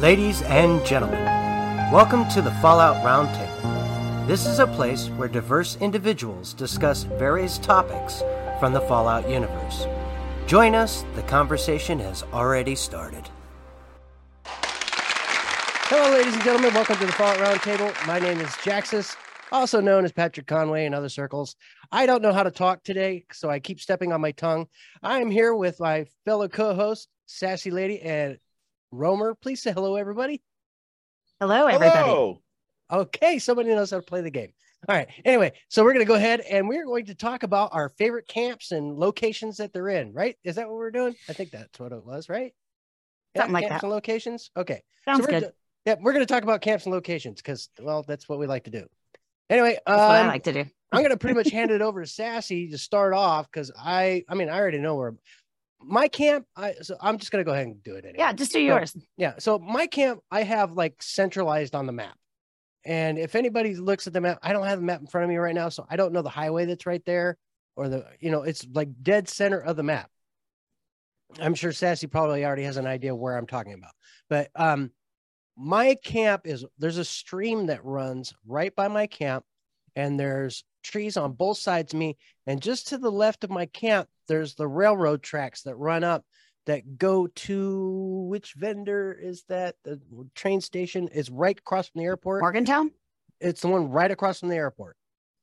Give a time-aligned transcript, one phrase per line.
[0.00, 1.24] Ladies and gentlemen,
[1.90, 4.26] welcome to the Fallout Roundtable.
[4.26, 8.22] This is a place where diverse individuals discuss various topics
[8.60, 9.86] from the Fallout universe.
[10.46, 13.26] Join us, the conversation has already started.
[14.44, 18.06] Hello, ladies and gentlemen, welcome to the Fallout Roundtable.
[18.06, 19.16] My name is Jaxus,
[19.50, 21.56] also known as Patrick Conway in other circles.
[21.90, 24.66] I don't know how to talk today, so I keep stepping on my tongue.
[25.02, 28.36] I am here with my fellow co host, Sassy Lady, and
[28.90, 30.42] Romer, please say hello, everybody.
[31.40, 31.90] Hello, everybody.
[31.90, 32.42] Hello.
[32.90, 34.52] Okay, somebody knows how to play the game.
[34.88, 35.08] All right.
[35.24, 38.28] Anyway, so we're going to go ahead and we're going to talk about our favorite
[38.28, 40.36] camps and locations that they're in, right?
[40.44, 41.16] Is that what we're doing?
[41.28, 42.54] I think that's what it was, right?
[43.36, 43.86] Something yeah, like camps that.
[43.86, 44.50] and locations.
[44.56, 44.82] Okay.
[45.04, 45.52] Sounds so good.
[45.84, 48.64] yeah, we're going to talk about camps and locations because, well, that's what we like
[48.64, 48.86] to do.
[49.50, 50.64] Anyway, that's um, what I like to do.
[50.92, 54.24] I'm going to pretty much hand it over to Sassy to start off because I,
[54.28, 55.14] I mean, I already know where
[55.80, 58.18] my camp I so I'm just gonna go ahead and do it anyway.
[58.18, 58.92] Yeah, just do yours.
[58.92, 59.34] So, yeah.
[59.38, 62.16] So my camp I have like centralized on the map.
[62.84, 65.28] And if anybody looks at the map, I don't have the map in front of
[65.28, 67.36] me right now, so I don't know the highway that's right there
[67.74, 70.10] or the you know, it's like dead center of the map.
[71.40, 73.92] I'm sure Sassy probably already has an idea where I'm talking about.
[74.28, 74.90] But um
[75.56, 79.44] my camp is there's a stream that runs right by my camp
[79.96, 82.16] and there's trees on both sides of me
[82.46, 86.24] and just to the left of my camp there's the railroad tracks that run up
[86.66, 89.76] that go to which vendor is that?
[89.84, 90.00] The
[90.34, 92.42] train station is right across from the airport.
[92.42, 92.90] Morgantown?
[93.40, 94.96] It's the one right across from the airport.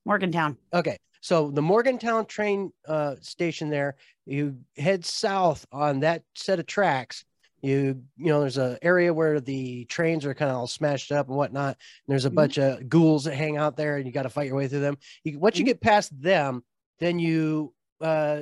[0.05, 0.57] Morgantown.
[0.73, 0.97] Okay.
[1.21, 3.95] So the Morgantown train uh, station there,
[4.25, 7.23] you head south on that set of tracks.
[7.63, 11.27] You you know, there's an area where the trains are kind of all smashed up
[11.27, 11.77] and whatnot.
[12.05, 12.35] And there's a mm-hmm.
[12.35, 14.81] bunch of ghouls that hang out there, and you got to fight your way through
[14.81, 14.97] them.
[15.23, 15.69] You, once you mm-hmm.
[15.69, 16.63] get past them,
[16.99, 18.41] then you uh,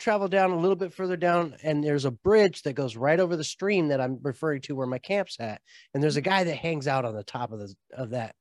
[0.00, 3.36] travel down a little bit further down and there's a bridge that goes right over
[3.36, 5.60] the stream that I'm referring to where my camp's at.
[5.94, 8.34] And there's a guy that hangs out on the top of the of that.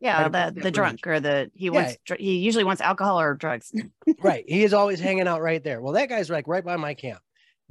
[0.00, 1.70] Yeah, the the drunk or the he yeah.
[1.70, 3.72] wants he usually wants alcohol or drugs.
[4.20, 4.44] right.
[4.46, 5.80] He is always hanging out right there.
[5.80, 7.20] Well, that guy's like right by my camp.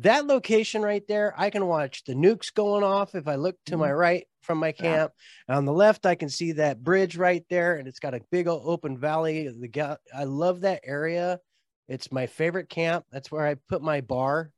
[0.04, 3.74] That location right there, I can watch the nukes going off if I look to
[3.74, 3.82] mm-hmm.
[3.82, 5.12] my right from my camp.
[5.50, 5.58] Yeah.
[5.58, 8.48] On the left, I can see that bridge right there, and it's got a big
[8.48, 9.48] old open valley.
[9.48, 11.40] The I love that area
[11.88, 13.06] it's my favorite camp.
[13.12, 14.52] That's where I put my bar.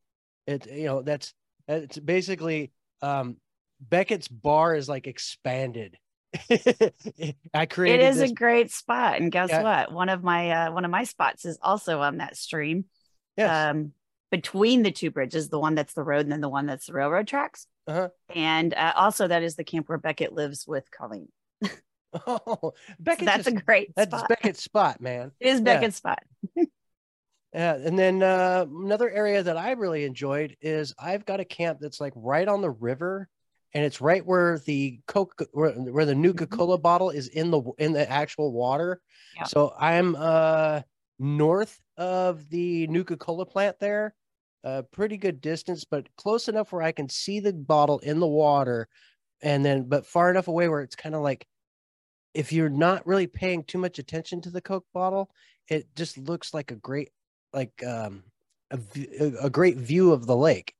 [0.47, 1.33] It you know that's
[1.67, 3.37] it's basically um
[3.81, 5.97] Beckett's bar is like expanded.
[7.53, 8.01] I created.
[8.01, 8.31] It is this.
[8.31, 9.63] a great spot, and guess yeah.
[9.63, 9.91] what?
[9.91, 12.85] One of my uh, one of my spots is also on that stream.
[13.37, 13.71] Yes.
[13.71, 13.93] Um,
[14.31, 16.93] between the two bridges, the one that's the road and then the one that's the
[16.93, 17.67] railroad tracks.
[17.87, 18.09] Uh-huh.
[18.33, 21.29] And uh, also, that is the camp where Beckett lives with Colleen.
[22.27, 23.19] oh, Beckett!
[23.19, 23.93] So that's a great.
[23.95, 24.29] That's spot.
[24.29, 25.31] Beckett's spot, man.
[25.39, 26.15] It is Beckett's yeah.
[26.15, 26.23] spot.
[27.55, 31.79] Yeah, and then uh, another area that I really enjoyed is I've got a camp
[31.79, 33.29] that's like right on the river,
[33.73, 36.53] and it's right where the Coke, where, where the Nuka mm-hmm.
[36.53, 38.99] Cola bottle is in the in the actual water.
[39.37, 39.45] Yeah.
[39.45, 40.81] So I'm uh
[41.19, 44.15] north of the Nuka Cola plant there,
[44.63, 48.27] a pretty good distance, but close enough where I can see the bottle in the
[48.27, 48.87] water,
[49.41, 51.45] and then but far enough away where it's kind of like
[52.33, 55.29] if you're not really paying too much attention to the Coke bottle,
[55.69, 57.09] it just looks like a great
[57.53, 58.23] like um
[58.71, 58.79] a,
[59.43, 60.73] a great view of the lake.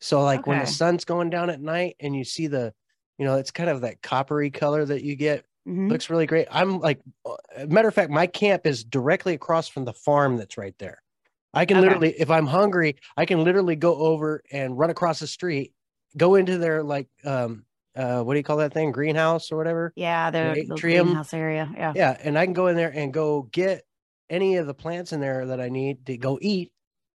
[0.00, 0.50] So like okay.
[0.50, 2.72] when the sun's going down at night and you see the,
[3.18, 5.44] you know, it's kind of that coppery color that you get.
[5.66, 5.88] Mm-hmm.
[5.88, 6.46] Looks really great.
[6.50, 10.58] I'm like, uh, matter of fact, my camp is directly across from the farm that's
[10.58, 11.02] right there.
[11.54, 11.86] I can okay.
[11.86, 15.72] literally, if I'm hungry, I can literally go over and run across the street,
[16.16, 17.64] go into their like, um,
[17.96, 18.90] uh, what do you call that thing?
[18.90, 19.92] Greenhouse or whatever?
[19.94, 21.70] Yeah, the, the greenhouse area.
[21.76, 21.92] Yeah.
[21.94, 22.16] Yeah.
[22.22, 23.84] And I can go in there and go get
[24.28, 26.72] any of the plants in there that I need to go eat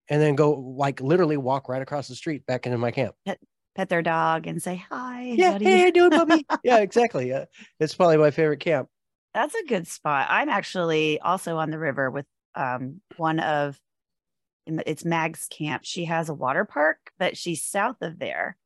[0.08, 3.14] and then go like literally walk right across the street back into my camp.
[3.26, 3.38] Pet,
[3.78, 5.22] pet their dog and say hi.
[5.36, 5.64] Yeah, buddy.
[5.64, 6.44] hey, doing, puppy?
[6.64, 7.28] yeah, exactly.
[7.28, 7.44] Yeah,
[7.78, 8.88] it's probably my favorite camp.
[9.34, 10.26] That's a good spot.
[10.28, 12.26] I'm actually also on the river with
[12.56, 13.78] um, one of
[14.66, 15.82] it's Mag's camp.
[15.84, 18.56] She has a water park, but she's south of there,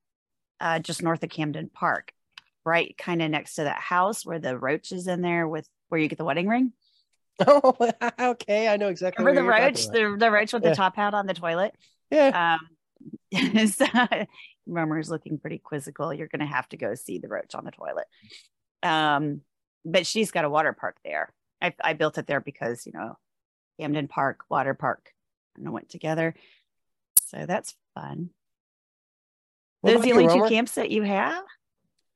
[0.60, 2.12] uh, just north of Camden Park,
[2.64, 6.00] right kind of next to that house where the roach is in there with where
[6.00, 6.72] you get the wedding ring.
[7.46, 7.74] Oh,
[8.20, 8.68] okay.
[8.68, 9.24] I know exactly.
[9.24, 10.70] Remember the roach, the, the roach with yeah.
[10.70, 11.74] the top hat on the toilet?
[12.10, 12.58] Yeah.
[12.60, 13.86] Um, so,
[14.66, 16.12] Romer's looking pretty quizzical.
[16.12, 18.06] You're going to have to go see the roach on the toilet.
[18.82, 19.42] Um,
[19.84, 21.32] but she's got a water park there.
[21.60, 23.18] I, I built it there because, you know,
[23.80, 25.10] Camden Park, water park,
[25.56, 26.34] and went together.
[27.20, 28.30] So that's fun.
[29.80, 31.44] What Those the only two camps that you have?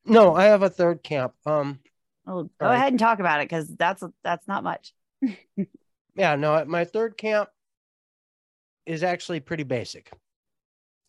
[0.04, 1.34] No, I have a third camp.
[1.44, 1.80] Um,
[2.24, 4.92] well, go ahead and talk about it because that's that's not much.
[6.14, 7.48] yeah, no, my third camp
[8.84, 10.12] is actually pretty basic.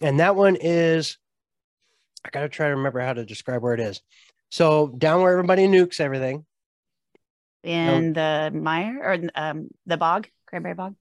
[0.01, 1.17] And that one is
[2.25, 4.01] I gotta try to remember how to describe where it is.
[4.49, 6.45] So down where everybody nukes everything.
[7.63, 10.95] In the mire or um the bog, cranberry bog.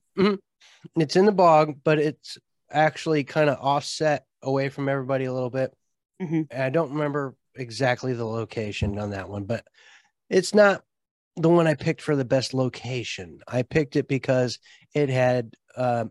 [0.97, 2.39] It's in the bog, but it's
[2.71, 5.73] actually kind of offset away from everybody a little bit.
[6.21, 6.49] Mhm.
[6.51, 9.67] And I don't remember exactly the location on that one, but
[10.29, 10.83] it's not
[11.37, 13.41] the one I picked for the best location.
[13.47, 14.59] I picked it because
[14.95, 16.07] it had uh,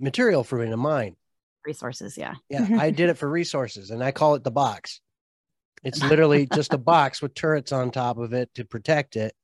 [0.00, 1.16] material for me to mine.
[1.64, 2.34] Resources, yeah.
[2.48, 2.80] Yeah, mm-hmm.
[2.80, 5.00] I did it for resources, and I call it the box.
[5.84, 9.34] It's literally just a box with turrets on top of it to protect it,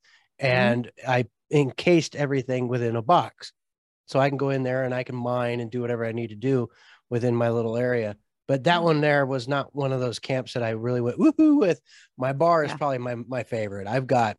[0.41, 0.45] mm-hmm.
[0.47, 3.53] and I encased everything within a box,
[4.05, 6.29] so I can go in there and I can mine and do whatever I need
[6.29, 6.69] to do
[7.09, 8.17] within my little area.
[8.47, 8.83] But that mm-hmm.
[8.85, 11.81] one there was not one of those camps that I really went woohoo with.
[12.17, 12.77] My bar is Yeah.
[12.77, 13.87] probably my my favorite.
[13.87, 14.37] I've got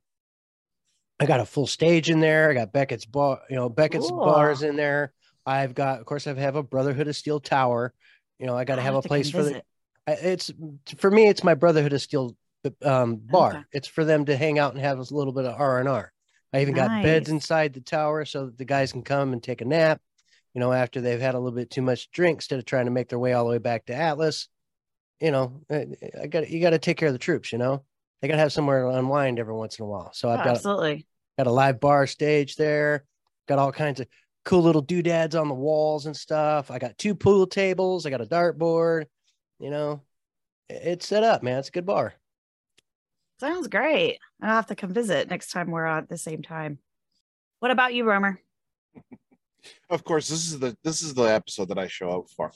[1.18, 2.50] I got a full stage in there.
[2.50, 4.24] I got Beckett's bar, you know, Beckett's Cool.
[4.24, 5.12] bars in there.
[5.46, 7.94] I've got, of course, I have a Brotherhood of Steel tower.
[8.38, 9.62] You know, I got to have a place for the.
[10.08, 10.52] It's
[10.98, 12.36] for me, it's my Brotherhood of Steel
[12.82, 13.50] um, bar.
[13.50, 13.62] Okay.
[13.72, 16.12] It's for them to hang out and have a little bit of R and R.
[16.52, 19.60] I even got beds inside the tower so that the guys can come and take
[19.60, 20.00] a nap.
[20.54, 22.90] You know, after they've had a little bit too much drink, instead of trying to
[22.90, 24.48] make their way all the way back to Atlas.
[25.20, 25.86] You know, I
[26.22, 27.52] I got you got to take care of the troops.
[27.52, 27.84] You know,
[28.20, 30.12] they got to have somewhere to unwind every once in a while.
[30.12, 31.06] So Oh, I've got absolutely.
[31.38, 33.04] got a live bar stage there
[33.46, 34.06] got all kinds of
[34.46, 38.22] cool little doodads on the walls and stuff i got two pool tables i got
[38.22, 39.04] a dartboard
[39.58, 40.00] you know
[40.70, 42.14] it's set up man it's a good bar
[43.38, 44.18] Sounds great.
[44.40, 46.78] I'll have to come visit next time we're at the same time.
[47.60, 48.40] What about you, Romer?
[49.90, 52.50] Of course, this is the this is the episode that I show up for.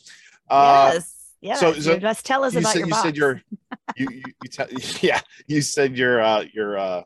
[0.49, 1.35] Uh, yes.
[1.43, 1.61] Yes.
[1.61, 3.03] so- you so just tell us you about said your you box.
[3.03, 3.43] said your
[3.97, 7.03] you you, you te- yeah you said your uh your uh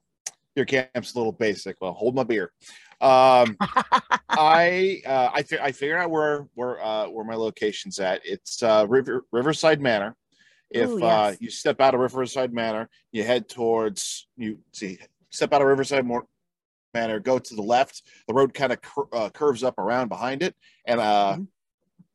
[0.54, 1.76] your camp's a little basic.
[1.80, 2.52] Well, hold my beer.
[3.00, 3.58] Um,
[4.36, 8.20] I uh, I fi- I figured out where where uh where my location's at.
[8.24, 10.16] It's uh River Riverside Manor.
[10.70, 14.98] If Ooh, uh you step out of Riverside Manor, you head towards you see
[15.30, 16.26] step out of Riverside Mor-
[16.94, 18.02] Manor, go to the left.
[18.26, 21.46] The road kind of cur- uh, curves up around behind it, and uh Mhm.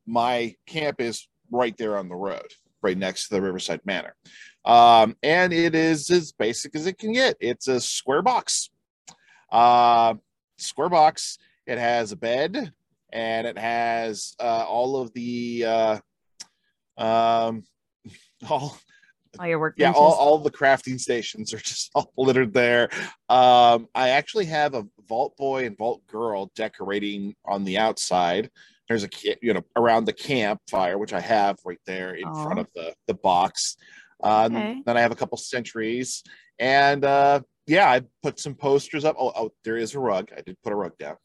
[0.06, 2.52] my camp is right there on the road,
[2.82, 4.16] right next to the Riverside Manor.
[4.66, 7.38] Um, and it is as basic as it can get.
[7.40, 8.70] It's a square box.
[9.52, 10.16] Uh,
[10.62, 11.38] square box.
[11.66, 12.74] It has a bed
[13.12, 16.00] and it has uh, all of the uh,
[16.98, 17.64] um,
[18.50, 18.78] all
[19.38, 22.90] all your work yeah all, all the crafting stations are just all littered there.
[23.30, 28.50] Um i actually have a vault boy and vault girl decorating on the outside.
[28.88, 29.10] There's a
[29.42, 33.14] you know around the campfire which i have right there in front of the the
[33.14, 33.78] box.
[34.24, 34.82] Um Okay.
[34.86, 36.24] then i have a couple centuries
[36.58, 40.42] and uh yeah i put some posters up oh, oh there is a rug i
[40.42, 41.16] did put a rug down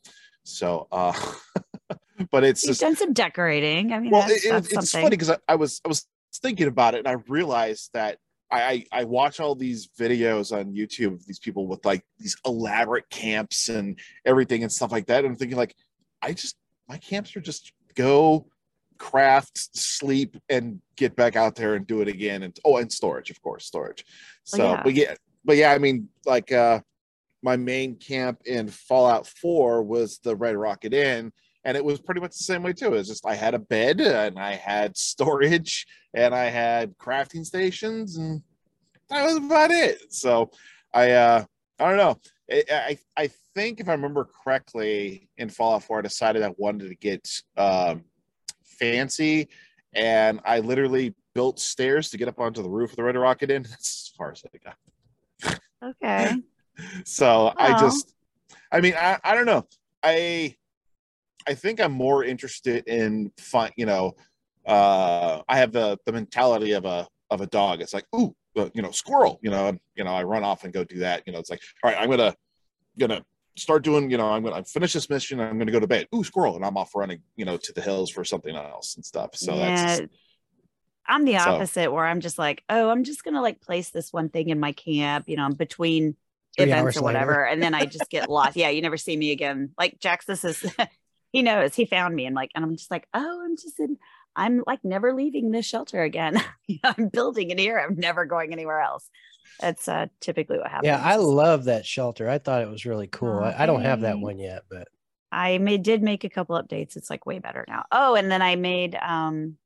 [0.45, 1.13] so uh
[2.31, 3.93] but it's You've just done some decorating.
[3.93, 5.07] I mean, well, that's, it- that's it's something.
[5.07, 6.07] funny because I, I was I was
[6.37, 8.19] thinking about it and I realized that
[8.51, 12.37] I, I I watch all these videos on YouTube of these people with like these
[12.47, 15.25] elaborate camps and everything and stuff like that.
[15.25, 15.75] And I'm thinking like,
[16.23, 16.57] I just
[16.89, 18.47] my camps are just go
[18.99, 22.45] craft, sleep, and get back out there and do it again.
[22.45, 24.05] And oh, and storage, of course, storage.
[24.53, 24.83] Well, So, yeah.
[24.85, 25.15] but yeah,
[25.45, 26.81] but yeah, I mean, like uh
[27.43, 31.31] my main camp in Fallout 4 was the Red Rocket Inn,
[31.65, 32.87] and it was pretty much the same way too.
[32.87, 37.45] It was just I had a bed and I had storage and I had crafting
[37.45, 38.43] stations, and
[39.11, 40.13] that was about it.
[40.13, 40.51] So
[40.93, 41.45] I uh
[41.79, 42.19] I don't know.
[42.51, 46.89] I I, I think if I remember correctly in Fallout 4, I decided I wanted
[46.89, 48.05] to get um
[48.65, 49.49] fancy
[49.95, 53.51] and I literally built stairs to get up onto the roof of the Red Rocket
[53.51, 53.63] Inn.
[53.69, 54.77] That's as far as I got
[55.83, 56.37] okay.
[57.05, 58.15] so i just
[58.73, 59.67] i mean I, I don't know.
[60.03, 60.55] I
[61.47, 64.15] i think i'm more interested in fun you know
[64.67, 67.81] uh i have the the mentality of a of a dog.
[67.81, 68.35] It's like ooh
[68.73, 71.23] you know squirrel you know and, you know i run off and go do that.
[71.27, 72.35] You know it's like all right i'm gonna
[72.99, 73.23] gonna
[73.57, 76.07] start doing you know i'm gonna finish this mission i'm gonna go to bed.
[76.15, 79.05] Ooh squirrel and i'm off running you know to the hills for something else and
[79.05, 79.31] stuff.
[79.35, 80.07] So that's yeah.
[81.07, 84.13] I'm the so- opposite where I'm just like, oh, I'm just gonna like place this
[84.13, 86.17] one thing in my camp, you know, between
[86.57, 87.03] events or later.
[87.03, 88.57] whatever, and then I just get lost.
[88.57, 89.71] Yeah, you never see me again.
[89.79, 90.65] Like Jax, this is
[91.33, 93.99] he knows he found me, and like, and I'm just like, oh, I'm just in.
[94.37, 96.43] I'm like never leaving this shelter again.
[96.85, 97.79] I'm building it here.
[97.79, 99.09] I'm never going anywhere else.
[99.61, 100.87] That's uh, typically what happens.
[100.87, 103.83] yeah i love that shelter i thought it was really cool Aw, I, I don't
[103.83, 104.89] have that one yet but
[105.31, 106.97] I made did make a couple updates.
[106.97, 107.87] It's like way better now.
[107.91, 109.57] Oh, and then I made um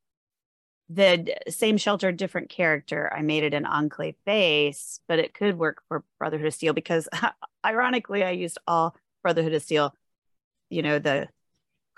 [0.91, 3.13] the same shelter, different character.
[3.15, 7.09] I made it an enclave base, but it could work for Brotherhood of Steel because
[7.67, 9.95] ironically I used all Brotherhood of Steel,
[10.71, 11.29] you know, the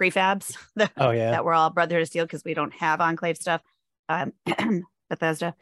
[0.01, 3.37] prefabs the, oh yeah that were all Brotherhood of Steel because we don't have enclave
[3.37, 3.63] stuff.
[4.09, 4.33] Um
[5.09, 5.55] Bethesda.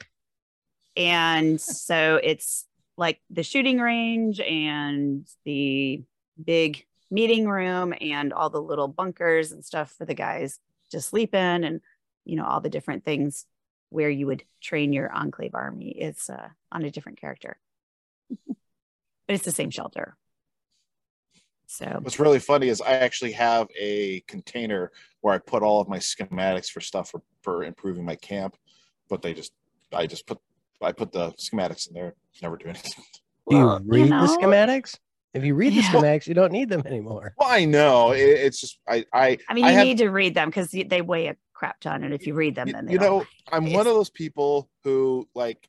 [0.96, 2.66] And so it's
[2.96, 6.02] like the shooting range and the
[6.42, 10.58] big meeting room and all the little bunkers and stuff for the guys
[10.90, 11.80] to sleep in and
[12.28, 13.46] you know all the different things
[13.90, 17.56] where you would train your enclave army it's uh, on a different character
[18.46, 18.56] but
[19.28, 20.16] it's the same shelter
[21.70, 25.88] so What's really funny is I actually have a container where I put all of
[25.88, 28.56] my schematics for stuff for, for improving my camp,
[29.10, 29.52] but they just
[29.92, 30.38] I just put
[30.80, 32.92] I put the schematics in there, never do anything.
[33.50, 34.96] Do you Well, you read know- the schematics?
[35.34, 35.92] If you read the Yeah.
[35.92, 37.34] schematics, you don't need them anymore.
[37.38, 40.08] Well, I know it, it's just I I i mean you I have- need to
[40.08, 42.92] read them because they weigh a crap ton and if you read them then they
[42.92, 45.68] you know I'm one of those people who like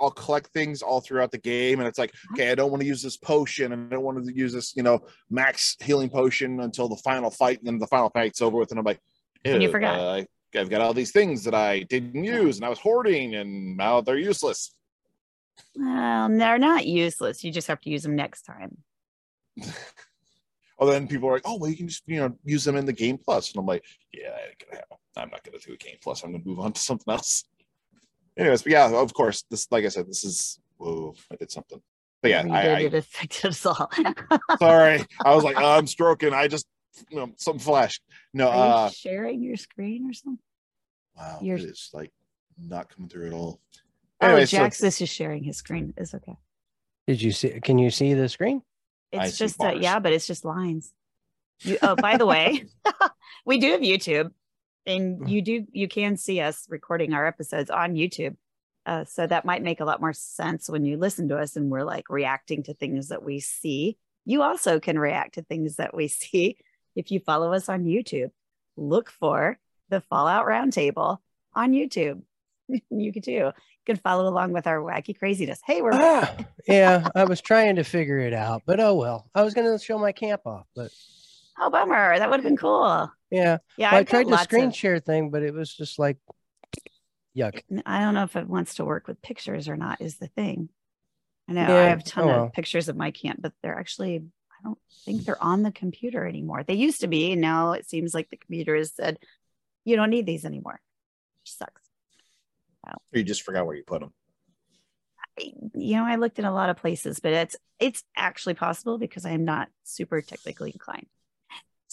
[0.00, 2.34] I'll collect things all throughout the game, and it's like, Uh-huh.
[2.34, 4.74] okay, I don't want to use this potion, and I don't want to use this,
[4.74, 4.98] you know,
[5.30, 8.80] max healing potion until the final fight, and then the final fight's over with, and
[8.80, 9.00] I'm like,
[9.44, 10.00] And you forgot.
[10.00, 10.10] uh,
[10.54, 13.76] I- I've got all these things that I didn't use, and I was hoarding, and
[13.76, 14.74] now they're useless.
[15.76, 18.78] well they're not useless you just have to use them next time
[20.78, 22.86] Oh, then people are like, oh, well, you can just, you know, use them in
[22.86, 25.72] the game plus, and I'm like, yeah, I ain't gonna have, I'm not gonna do
[25.74, 26.22] a game plus.
[26.22, 27.44] I'm gonna move on to something else.
[28.36, 31.80] Anyways, but yeah, of course, this, like I said, this is, whoa, I did something.
[32.22, 33.90] But yeah, You I, did, I it affected us all
[34.58, 36.32] sorry, I was like, oh, I'm stroking.
[36.32, 36.66] I just,
[37.10, 38.00] you know, something flashed.
[38.32, 40.38] No, Are uh, you sharing your screen or something
[41.16, 42.10] wow, you're- it is like
[42.58, 43.60] not coming through at all.
[44.20, 46.36] oh Anyway, so- jax is sharing his screen it's okay
[47.06, 47.60] Did you see?
[47.60, 48.62] Can you see the screen?
[49.10, 49.82] It's see just uh, bars.
[49.82, 50.94] yeah, but it's just lines.
[51.60, 52.64] You, oh, by the way,
[53.44, 54.30] we do have YouTube,
[54.86, 55.28] and Mm.
[55.30, 58.36] you do you can see us recording our episodes on YouTube.
[58.84, 61.70] Uh, so that might make a lot more sense when you listen to us and
[61.70, 63.96] we're like reacting to things that we see.
[64.24, 66.56] You also can react to things that we see
[66.96, 68.30] if you follow us on YouTube.
[68.76, 69.58] Look for
[69.88, 71.18] the Fallout Roundtable
[71.54, 72.22] on YouTube.
[72.90, 73.30] you can too.
[73.32, 73.52] You
[73.86, 75.60] can follow along with our wacky craziness.
[75.64, 76.34] Hey, we're Ah,
[76.66, 79.28] yeah, I was trying to figure it out, but oh well.
[79.34, 80.90] I was going to show my camp off, but
[81.60, 82.18] oh bummer.
[82.18, 83.10] That would have been cool.
[83.32, 86.18] Yeah, Yeah, well, I tried the screen of- share thing, but it was just like
[87.36, 87.62] yuck.
[87.86, 90.68] I don't know if it wants to work with pictures or not is the thing.
[91.48, 92.50] I know I have a ton oh of well.
[92.50, 96.62] pictures of my camp, but they're actually I don't think they're on the computer anymore.
[96.62, 99.18] They used to be, and now it seems like the computer has said
[99.84, 100.80] you don't need these anymore.
[101.42, 101.82] Which sucks.
[102.86, 104.12] Or you just forgot where you put them.
[105.38, 108.98] I- You know, I looked in a lot of places, but it's it's actually possible
[108.98, 111.06] because I am not super technically inclined.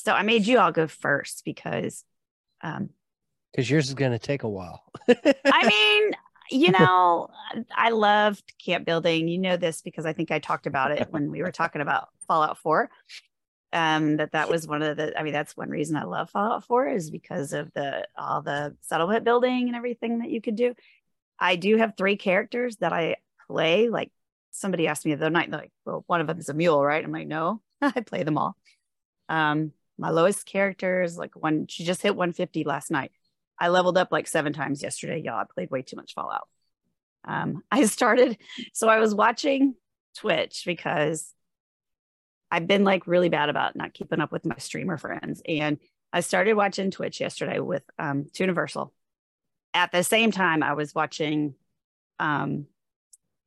[0.04, 2.04] So I made you all go first because
[2.62, 2.90] um
[3.52, 4.84] Because yours is going to take a while.
[5.52, 6.12] I mean,
[6.50, 7.30] you know,
[7.76, 9.28] I loved camp building.
[9.28, 12.10] You know this because I think I talked about it when we were talking about
[12.28, 12.90] Fallout 4.
[13.72, 16.64] Um, that that was one of the I mean, that's one reason I love Fallout
[16.66, 20.74] 4 is because of the all the settlement building and everything that you could do.
[21.40, 23.90] I do have three characters that I play.
[23.90, 24.12] Like
[24.52, 27.04] somebody asked me the other night, like, well, one of them is a mule, right?
[27.04, 28.56] I'm like, no, I play them all.
[29.28, 33.12] Um, my lowest character is like one, she just hit 150 last night.
[33.60, 35.22] I leveled up like seven times yesterday.
[35.24, 36.48] Y'all, I played way too much Fallout.
[37.26, 38.38] Um, I started,
[38.74, 39.76] so I was watching
[40.16, 41.34] Twitch because
[42.50, 45.42] I've been like really bad about not keeping up with my streamer friends.
[45.48, 45.78] And
[46.12, 48.94] I started watching Twitch yesterday with um Universal.
[49.74, 51.56] At the same time, I was watching
[52.18, 52.66] um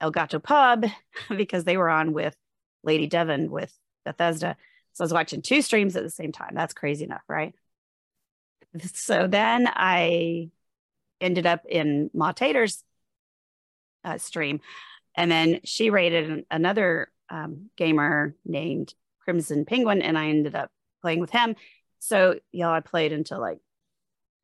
[0.00, 0.84] El Gato Pub
[1.36, 2.36] because they were on with
[2.84, 3.72] Lady Devon with
[4.04, 4.56] Bethesda.
[4.92, 6.52] So I was watching two streams at the same time.
[6.54, 7.54] That's crazy enough, right?
[8.94, 10.50] So then I
[11.20, 12.82] ended up in Ma Tater's
[14.04, 14.60] uh, stream,
[15.14, 20.70] and then she rated another um, gamer named Crimson Penguin, and I ended up
[21.02, 21.54] playing with him.
[21.98, 23.58] So y'all, I played until like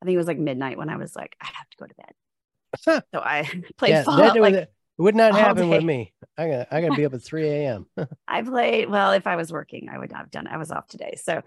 [0.00, 1.94] I think it was like midnight when I was like, I have to go to
[1.94, 3.02] bed.
[3.14, 4.38] so I played yeah, Fallout.
[4.38, 6.12] like, it would not all happen with me.
[6.36, 7.86] I got I got to be up at 3 a.m.
[8.28, 10.52] I played well, if I was working, I would not have done it.
[10.52, 11.14] I was off today.
[11.22, 11.42] So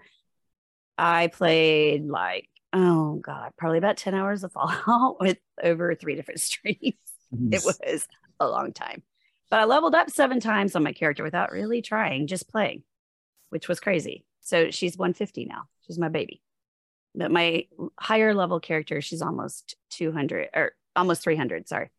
[0.96, 6.40] I played like, oh God, probably about 10 hours of Fallout with over three different
[6.40, 6.94] streams.
[7.50, 8.06] It was
[8.40, 9.02] a long time.
[9.50, 12.84] But I leveled up seven times on my character without really trying, just playing,
[13.50, 14.24] which was crazy.
[14.40, 15.64] So she's 150 now.
[15.86, 16.42] She's my baby.
[17.14, 17.66] But my
[17.98, 21.90] higher level character, she's almost 200 or almost 300, sorry,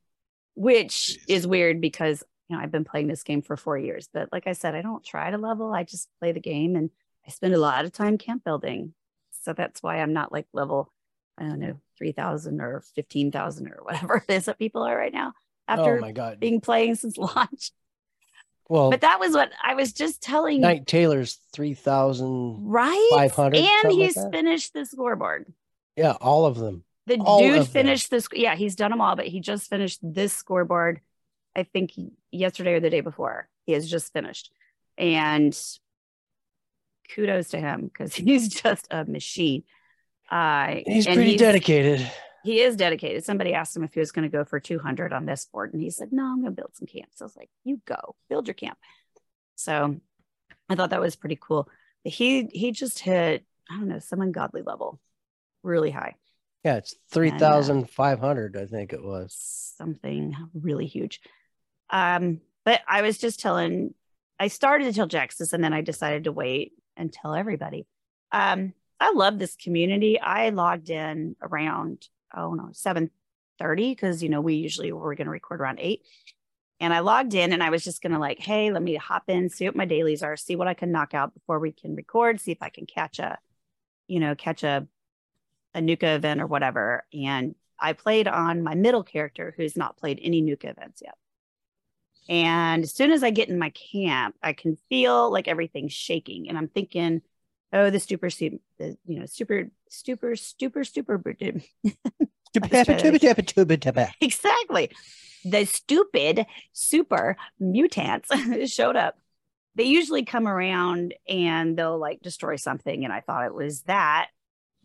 [0.55, 4.09] which is weird because, you know, I've been playing this game for four years.
[4.13, 6.89] But like I said, I don't try to level, I just play the game and
[7.27, 8.93] I spend a lot of time camp building.
[9.43, 10.91] So that's why I'm not like level,
[11.37, 15.33] I don't know, 3,000 or 15,000 or whatever it is that people are right now
[15.67, 16.39] oh after oh my god.
[16.39, 17.71] being playing since launch.
[18.69, 22.65] Well, But that was what I was just telling you, Knight Taylor's 3,000.
[22.65, 23.09] right?
[23.11, 25.51] 500, and something like he's finished the scoreboard.
[25.97, 26.83] Yeah, all of them.
[27.05, 27.65] The All dude them.
[27.65, 28.27] finished this.
[28.33, 31.01] Yeah, he's done them all, but he just finished this scoreboard
[31.55, 31.91] I think
[32.31, 33.47] yesterday or the day before.
[33.65, 34.51] He has just finished.
[34.97, 35.57] And
[37.13, 39.63] kudos to him because he's just a machine.
[40.29, 42.09] Uh, He's pretty dedicated.
[42.43, 43.23] He is dedicated.
[43.23, 45.81] Somebody asked him if he was going to go for 200 on this board, and
[45.81, 47.21] he said, No, I'm going to build some camps.
[47.21, 48.77] I was like, You go, build your camp.
[49.55, 49.97] So
[50.69, 51.69] I thought that was pretty cool.
[52.03, 54.99] He he just hit, I don't know, some ungodly level,
[55.61, 56.15] really high.
[56.63, 58.55] Yeah, it's three thousand five hundred.
[58.55, 59.35] I think it was
[59.77, 61.19] something really huge.
[61.89, 63.93] Um, but I was just telling,
[64.39, 67.85] I started to tell Jaxus, and then I decided to wait and tell everybody.
[68.31, 70.19] Um, I love this community.
[70.19, 73.11] I logged in around oh no seven
[73.59, 76.03] thirty because you know we usually we're going to record around eight,
[76.79, 79.23] and I logged in and I was just going to like, hey, let me hop
[79.27, 81.95] in, see what my dailies are, see what I can knock out before we can
[81.95, 83.37] record, see if I can catch a,
[84.07, 84.87] you know, catch a
[85.73, 87.05] a Nuka event or whatever.
[87.13, 91.15] And I played on my middle character who's not played any Nuka events yet.
[92.29, 96.47] And as soon as I get in my camp, I can feel like everything's shaking.
[96.47, 97.21] And I'm thinking,
[97.73, 98.59] oh, the super, the,
[99.05, 101.27] you know, super, super, super, super.
[104.21, 104.91] exactly.
[105.43, 108.29] The stupid super mutants
[108.71, 109.17] showed up.
[109.75, 113.03] They usually come around and they'll like destroy something.
[113.03, 114.29] And I thought it was that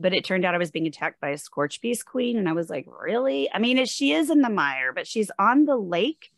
[0.00, 2.38] but it turned out I was being attacked by a scorch beast queen.
[2.38, 3.48] And I was like, really?
[3.52, 6.30] I mean, she is in the mire, but she's on the lake.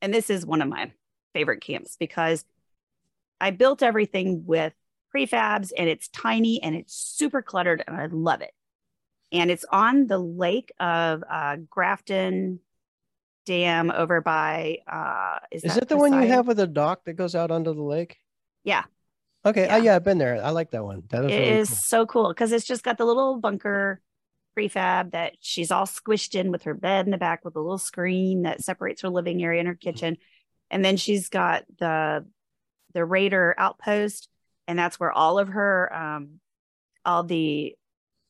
[0.00, 0.92] And this is one of my
[1.34, 2.44] favorite camps because
[3.40, 4.72] I built everything with
[5.14, 8.52] prefabs and it's tiny and it's super cluttered and I love it.
[9.32, 12.60] And it's on the lake of uh, Grafton
[13.46, 14.78] Dam over by.
[14.90, 17.74] Uh, is, is it the one you have with a dock that goes out onto
[17.74, 18.18] the lake?
[18.64, 18.84] Yeah.
[19.44, 19.64] Okay.
[19.64, 19.76] Yeah.
[19.76, 20.42] Oh, yeah, I've been there.
[20.42, 21.02] I like that one.
[21.08, 21.64] That is, really cool.
[21.64, 24.00] so cool because it's just got the little bunker
[24.56, 27.78] prefab that she's all squished in with her bed in the back with a little
[27.78, 30.18] screen that separates her living area and her kitchen.
[30.70, 32.26] And then she's got the
[32.92, 34.28] the raider outpost,
[34.66, 36.40] and that's where all of her um
[37.04, 37.74] all the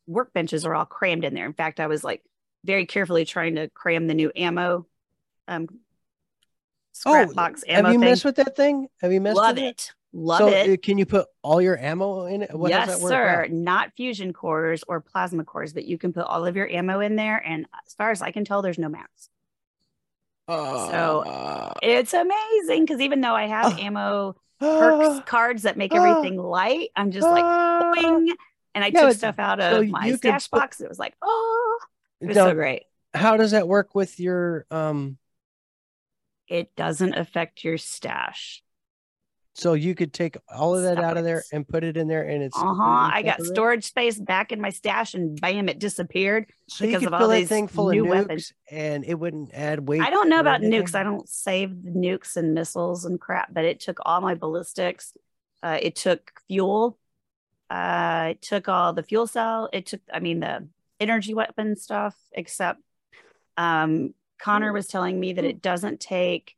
[0.08, 1.46] workbenches are all crammed in there.
[1.46, 2.22] In fact, I was like
[2.64, 4.86] very carefully trying to cram the new ammo
[5.48, 5.66] um
[6.92, 7.88] scrap oh, box ammo.
[7.88, 8.08] Have you thing.
[8.08, 8.88] messed with that thing?
[9.00, 9.68] Have you messed Love with it?
[9.68, 9.92] it?
[10.12, 10.70] Love so it.
[10.70, 12.52] Uh, can you put all your ammo in it?
[12.52, 13.44] What yes, sir.
[13.44, 13.50] Out?
[13.50, 17.14] Not fusion cores or plasma cores, but you can put all of your ammo in
[17.14, 17.36] there.
[17.46, 19.28] And as far as I can tell, there's no max.
[20.48, 25.94] Uh, so it's amazing because even though I have uh, ammo perks cards that make
[25.94, 28.30] everything light, I'm just like, boing,
[28.74, 30.80] and I yeah, took stuff out of so my stash put, box.
[30.80, 31.78] It was like, oh,
[32.20, 32.82] it was now, so great.
[33.14, 35.18] How does that work with your um?
[36.48, 38.60] It doesn't affect your stash.
[39.60, 42.22] So you could take all of that out of there and put it in there,
[42.22, 43.10] and it's uh huh.
[43.12, 47.12] I got storage space back in my stash, and bam, it disappeared so because of
[47.12, 48.54] all these thing full new of weapons.
[48.70, 50.00] And it wouldn't add weight.
[50.00, 50.82] I don't know about anything.
[50.82, 50.94] nukes.
[50.94, 55.12] I don't save the nukes and missiles and crap, but it took all my ballistics.
[55.62, 56.98] Uh, it took fuel.
[57.68, 59.68] Uh, it took all the fuel cell.
[59.74, 60.66] It took, I mean, the
[60.98, 62.16] energy weapon stuff.
[62.32, 62.80] Except,
[63.58, 66.56] um, Connor was telling me that it doesn't take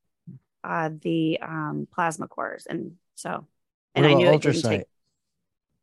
[0.64, 3.46] uh, the um, plasma cores, and so
[3.94, 4.84] and I knew it didn't take.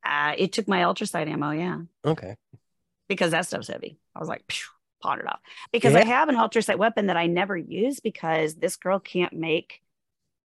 [0.04, 1.80] Uh, it took my Ultracite ammo, yeah.
[2.06, 2.36] Okay.
[3.08, 4.00] Because that stuff's heavy.
[4.16, 4.44] I was like,
[5.02, 5.40] pawn it off.
[5.72, 6.00] Because yeah.
[6.00, 9.82] I have an Ultracite weapon that I never use because this girl can't make.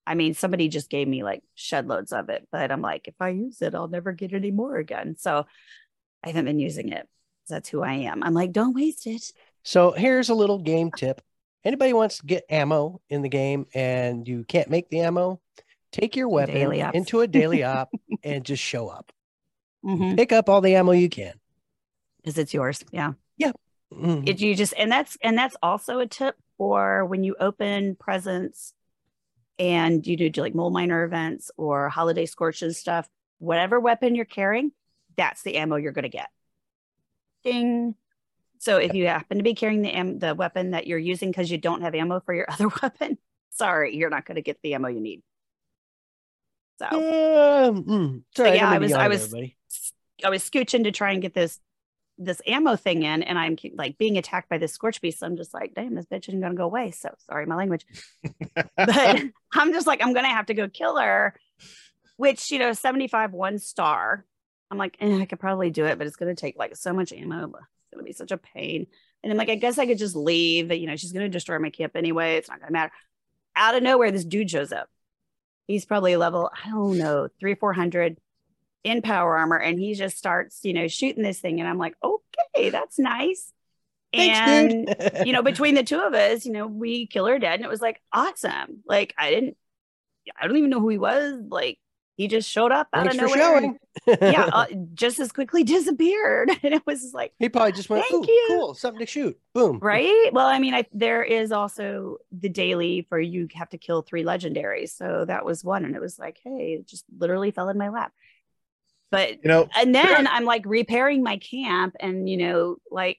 [0.07, 3.15] I mean, somebody just gave me like shed loads of it, but I'm like, if
[3.21, 5.17] I use it, I'll never get any more again.
[5.19, 5.47] So
[6.25, 7.09] I haven't been using it.
[7.49, 8.23] That's who I am.
[8.23, 9.33] I'm like, don't waste it.
[9.65, 11.21] So here's a little game tip
[11.65, 15.41] anybody wants to get ammo in the game and you can't make the ammo,
[15.91, 17.91] take your weapon into a daily op
[18.23, 19.13] and just show up.
[19.85, 20.17] Mm-hmm.
[20.17, 21.35] Pick up all the ammo you can.
[22.19, 22.85] Because it's yours.
[22.93, 23.13] Yeah.
[23.37, 23.53] Yeah.
[23.93, 24.29] Mm-hmm.
[24.29, 28.73] It, you just and that's and that's also a tip for when you open presents
[29.59, 34.73] and you do like mole miner events or holiday scorches stuff, whatever weapon you're carrying,
[35.17, 36.31] that's the ammo you're gonna get.
[37.45, 37.97] Ding.
[38.63, 41.51] So if you happen to be carrying the am- the weapon that you're using because
[41.51, 43.19] you don't have ammo for your other weapon,
[43.51, 45.21] sorry, you're not going to get the ammo you need.
[46.79, 49.57] So, um, mm, sorry, so yeah, I was I was everybody.
[50.25, 51.59] I was scooching to try and get this
[52.19, 55.19] this ammo thing in, and I'm like being attacked by this scorch beast.
[55.19, 56.93] So I'm just like, damn, this bitch isn't gonna go away.
[56.93, 57.85] So sorry, my language.
[58.77, 59.23] but
[59.55, 61.35] I'm just like, I'm gonna have to go kill her.
[62.17, 64.25] Which you know, 75 one star.
[64.71, 67.13] I'm like, eh, I could probably do it, but it's gonna take like so much
[67.13, 67.53] ammo
[67.93, 68.87] going to be such a pain.
[69.23, 70.73] And I'm like, I guess I could just leave.
[70.73, 72.37] You know, she's going to destroy my camp anyway.
[72.37, 72.93] It's not going to matter.
[73.55, 74.89] Out of nowhere, this dude shows up.
[75.67, 78.19] He's probably level, I don't know, three, 400
[78.85, 79.59] in power armor.
[79.59, 81.61] And he just starts, you know, shooting this thing.
[81.61, 83.53] And I'm like, okay, that's nice.
[84.13, 84.39] Thanks,
[84.99, 87.65] and you know, between the two of us, you know, we kill her dead, and
[87.65, 88.83] it was like awesome.
[88.87, 89.57] Like I didn't,
[90.39, 91.41] I don't even know who he was.
[91.49, 91.79] Like
[92.17, 93.75] he just showed up out Thanks of nowhere.
[94.07, 98.27] yeah, uh, just as quickly disappeared, and it was like he probably just went, Thank
[98.27, 98.45] you.
[98.49, 99.39] cool, something to shoot.
[99.55, 99.79] Boom.
[99.81, 100.31] right.
[100.33, 104.25] Well, I mean, I there is also the daily for you have to kill three
[104.25, 107.79] legendaries, so that was one, and it was like, hey, it just literally fell in
[107.79, 108.13] my lap.
[109.11, 113.19] But You know, and then I'm like repairing my camp and you know like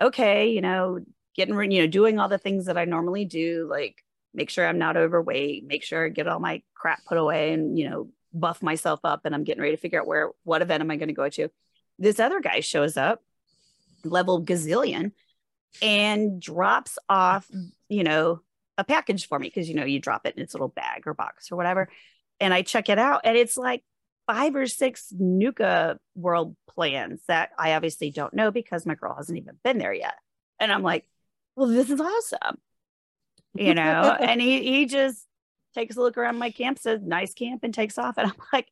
[0.00, 1.00] okay you know
[1.34, 4.66] getting rid- you know doing all the things that I normally do like make sure
[4.66, 8.08] I'm not overweight make sure I get all my crap put away and you know
[8.32, 10.96] buff myself up and I'm getting ready to figure out where what event am I
[10.96, 11.48] going to go to
[11.98, 13.22] this other guy shows up
[14.04, 15.12] level gazillion
[15.80, 17.48] and drops off
[17.88, 18.40] you know
[18.76, 21.14] a package for me because you know you drop it in its little bag or
[21.14, 21.88] box or whatever
[22.40, 23.82] and I check it out and it's like
[24.26, 29.38] five or six Nuka world plans that I obviously don't know because my girl hasn't
[29.38, 30.14] even been there yet.
[30.58, 31.06] And I'm like,
[31.56, 32.58] well, this is awesome.
[33.54, 33.82] You know,
[34.20, 35.26] and he he just
[35.74, 38.16] takes a look around my camp, says nice camp, and takes off.
[38.18, 38.68] And I'm like,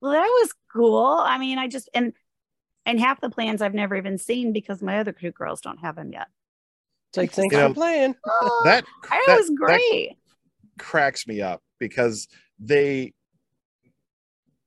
[0.00, 1.04] well, that was cool.
[1.20, 2.12] I mean, I just and
[2.86, 5.96] and half the plans I've never even seen because my other crew girls don't have
[5.96, 6.26] them yet.
[7.16, 8.14] Like, thanks You for playing.
[8.26, 10.16] Oh, that I that- was that- great.
[10.78, 12.26] cracks me up because
[12.58, 13.12] they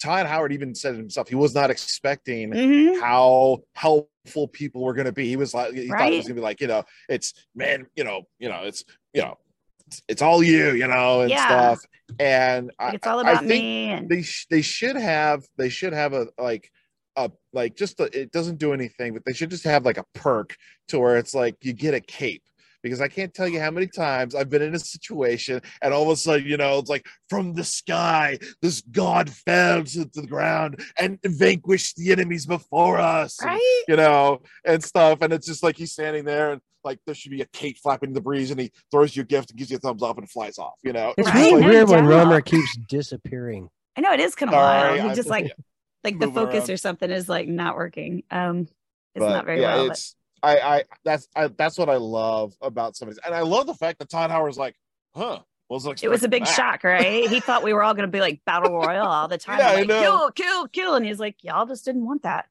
[0.02, 1.28] Todd Howard even said it himself.
[1.28, 3.02] He was not expecting Mhm.
[3.02, 5.28] how helpful people were going to be.
[5.28, 7.88] He was like, he thought it was going to be like, you know, it's man,
[7.96, 9.38] you know, you know, it's you know,
[9.88, 11.46] it's, it's all you, you know, and Yeah.
[11.46, 11.86] stuff.
[12.20, 13.90] And I, It's all I about think me.
[13.90, 16.72] And they sh- they should have they should have a like
[17.16, 20.06] a like just a, it doesn't do anything, but they should just have like a
[20.14, 20.56] perk
[20.90, 22.44] to where it's like you get a cape.
[22.88, 26.04] Because I can't tell you how many times I've been in a situation and all
[26.04, 30.26] of a sudden, you know, it's like from the sky, this god fell to the
[30.28, 33.38] ground and vanquished the enemies before us.
[33.44, 35.22] and, you know, and stuff.
[35.22, 38.10] And it's just like he's standing there and like there should be a cape flapping
[38.10, 40.18] in the breeze and he throws you a gift and gives you a thumbs up
[40.18, 41.14] and flies off, you know.
[41.18, 42.10] It's Right, really no weird when doubt.
[42.10, 43.70] Romer keeps disappearing.
[43.98, 45.02] I know it is kind of Sorry, wild.
[45.02, 45.52] He I'm just like
[46.04, 46.70] like the focus around.
[46.70, 48.24] or something is like not working.
[48.32, 48.68] Um,
[49.16, 49.88] it's but not very yeah, well.
[49.88, 53.34] but- it's I I that's I that's what I love about some of these, and
[53.34, 54.76] I love the fact that Todd Howard's like,
[55.16, 55.40] huh.
[55.70, 56.56] Wasn't it was a big that.
[56.56, 57.30] shock, right?
[57.30, 59.60] he thought we were all going to be like battle royal all the time.
[59.60, 60.00] Yeah, like, know.
[60.00, 62.46] Kill, kill, kill, and he's like, y'all just didn't want that.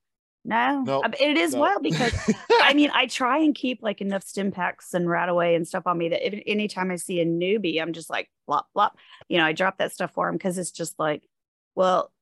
[0.46, 1.60] No, Nope, it is no.
[1.60, 2.12] wild because
[2.60, 5.98] I mean, I try and keep like enough stim packs and RadAway and stuff on
[5.98, 8.92] me that if, anytime I see a newbie, I'm just like blop blop.
[9.28, 11.26] You know, I drop that stuff for him because it's just like,
[11.74, 12.12] well,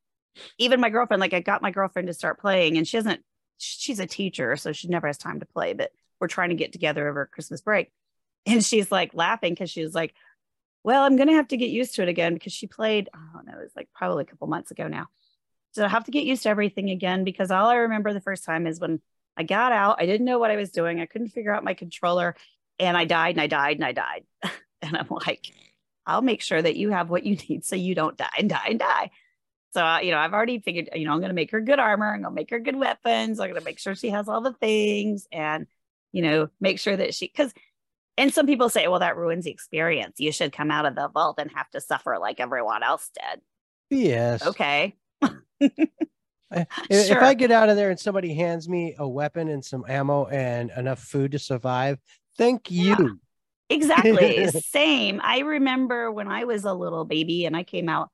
[0.59, 3.21] even my girlfriend, like I got my girlfriend to start playing, and she doesn't.
[3.59, 5.73] She's a teacher, so she never has time to play.
[5.73, 7.93] But we're trying to get together over Christmas break,
[8.47, 10.15] and she's like laughing because she was like,
[10.83, 13.09] "Well, I'm gonna have to get used to it again because she played.
[13.15, 15.07] I don't know, it was like probably a couple months ago now."
[15.73, 18.45] So I have to get used to everything again because all I remember the first
[18.45, 19.01] time is when
[19.37, 19.97] I got out.
[19.99, 21.01] I didn't know what I was doing.
[21.01, 22.37] I couldn't figure out my controller
[22.79, 24.25] and I died and I died and I died.
[24.83, 25.53] and I'm like,
[26.07, 28.67] I'll make sure that you have what you need so you don't die and die
[28.69, 29.11] and die.
[29.75, 32.07] So, you know, I've already figured, you know, I'm going to make her good armor.
[32.15, 33.41] I'm going to make her good weapons.
[33.41, 35.67] I'm going to make sure she has all the things and,
[36.13, 37.53] you know, make sure that she, because,
[38.17, 40.21] and some people say, well, that ruins the experience.
[40.21, 43.41] You should come out of the vault and have to suffer like everyone else did.
[43.99, 44.47] Yes.
[44.47, 44.95] Okay.
[45.23, 45.31] I-
[46.89, 47.17] If, Sure.
[47.17, 50.27] if I get out of there and somebody hands me a weapon and some ammo
[50.27, 51.99] and enough food to survive,
[52.39, 52.97] thank Yeah.
[53.01, 53.21] you.
[53.71, 54.47] Exactly.
[54.49, 55.21] Same.
[55.25, 58.11] I remember when I was a little baby and I came out.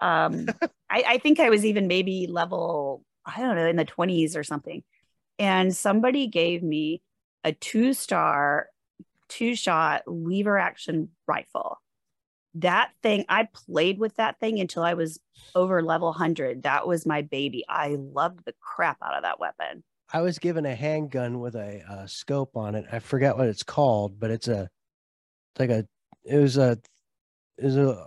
[0.00, 0.46] Um,
[0.90, 4.44] I, I think I was even maybe level, I don't know, in the 20s or
[4.44, 4.82] something.
[5.38, 7.02] And somebody gave me
[7.44, 8.68] a two star,
[9.28, 11.78] two shot lever action rifle.
[12.54, 15.20] That thing, I played with that thing until I was
[15.54, 16.64] over level 100.
[16.64, 17.64] That was my baby.
[17.68, 19.84] I loved the crap out of that weapon.
[20.12, 22.84] I was given a handgun with a, uh scope on it.
[22.90, 24.68] I forget what it's called, but it's a
[25.52, 25.86] it's like a
[26.24, 26.78] it was a
[27.56, 28.06] it was a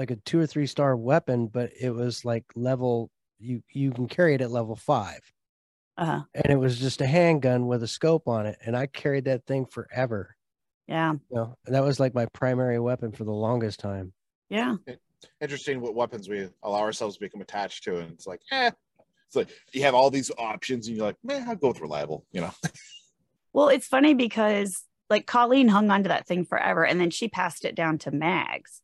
[0.00, 4.08] like a two or three star weapon, but it was like level you you can
[4.08, 5.20] carry it at level five.
[5.98, 8.56] Uh, And it was just a handgun with a scope on it.
[8.64, 10.34] And I carried that thing forever.
[10.86, 11.12] yeah.
[11.12, 14.14] You know, and that was like my primary weapon for the longest time.
[14.48, 14.76] Yeah.
[15.42, 18.70] Interesting what weapons we allow ourselves to become attached to, and it's like, eh.
[19.26, 22.24] It's like you have all these options, and you're like, man, I'll go with reliable,
[22.32, 22.52] you know.
[23.52, 27.26] Well, it's funny because like Colleen hung on to that thing forever and then she
[27.28, 28.80] passed it down to Mags.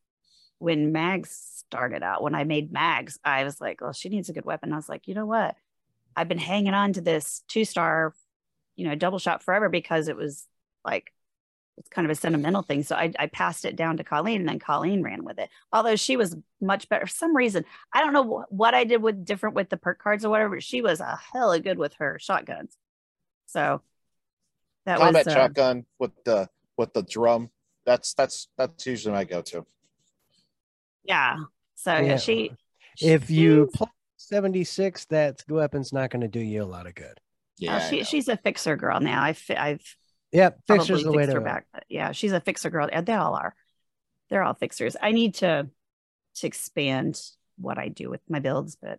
[0.59, 4.33] When Mags started out, when I made Mags, I was like, well, she needs a
[4.33, 4.73] good weapon.
[4.73, 5.57] I was like, you know what?
[6.15, 8.15] I've been hanging on to this two star,
[8.75, 10.47] you know, double shot forever because it was
[10.85, 11.13] like,
[11.79, 12.85] it's kind of a sentimental thing.
[12.85, 15.51] So I, I passed it down to Colleen and then Colleen ran with it.
[15.71, 17.67] Although she was much better for some reason.
[17.93, 20.57] I don't know wh- what I did with different with the perk cards or whatever.
[20.57, 22.79] But she was a hella good with her shotguns.
[23.45, 23.83] So
[24.87, 27.51] That combat was uh, shotgun with the with the drum.
[27.85, 29.67] That's that's that's usually my go-to.
[31.07, 31.37] Yeah.
[31.75, 32.17] So yeah, Yeah.
[32.17, 32.53] she.
[33.01, 36.95] If you she's- play 76, that weapon's not going to do you a lot of
[36.95, 37.21] good.
[37.59, 39.23] Yeah, uh, she, she's a fixer girl now.
[39.23, 39.97] I've fi- I've
[40.33, 41.67] Yep, fixer's the way to her back.
[41.89, 42.89] Yeah, she's a fixer girl.
[42.93, 43.55] They all are.
[44.29, 44.97] They're all fixers.
[45.01, 45.69] I need to
[46.37, 47.21] to expand
[47.59, 48.99] what I do with my builds, but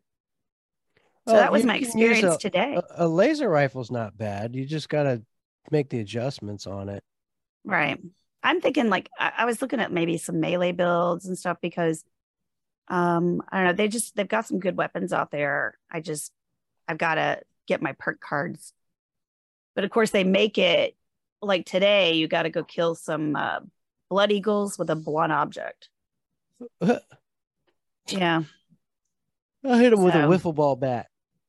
[1.27, 2.79] so Oh, that was my experience a- today.
[2.97, 4.55] A, a laser rifle's not bad.
[4.55, 5.21] You just got to
[5.69, 7.03] make the adjustments on it.
[7.65, 7.99] Right.
[8.43, 12.03] I'm thinking like I, I was looking at maybe some melee builds and stuff because
[12.87, 15.77] um I don't know, they just they've got some good weapons out there.
[15.91, 16.31] I just
[16.87, 18.71] I've got to get my perk cards.
[19.75, 20.95] But of course they make it
[21.41, 23.59] like today you got to go kill some uh,
[24.09, 25.89] blood eagles with a blunt object.
[28.09, 28.43] Yeah.
[29.65, 31.07] I hit him with a So- wiffle ball bat.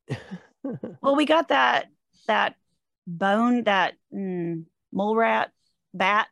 [1.00, 1.86] Well, we got that
[2.26, 2.56] that
[3.06, 5.50] bone that mm, mole rat
[5.94, 6.26] bat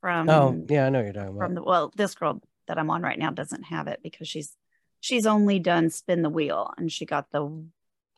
[0.00, 1.38] from oh, yeah, I know you're talking about.
[1.38, 4.56] from the well this girl that i'm on right now doesn't have it because she's
[5.00, 7.64] she's only done spin the wheel and she got the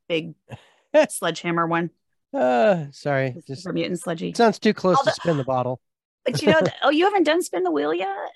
[0.09, 0.35] big
[1.09, 1.91] sledgehammer one.
[2.33, 5.81] Uh, sorry, just super mutant sludgy it sounds too close All to spin the bottle.
[6.25, 8.31] but you know oh you haven't done spin the wheel yet?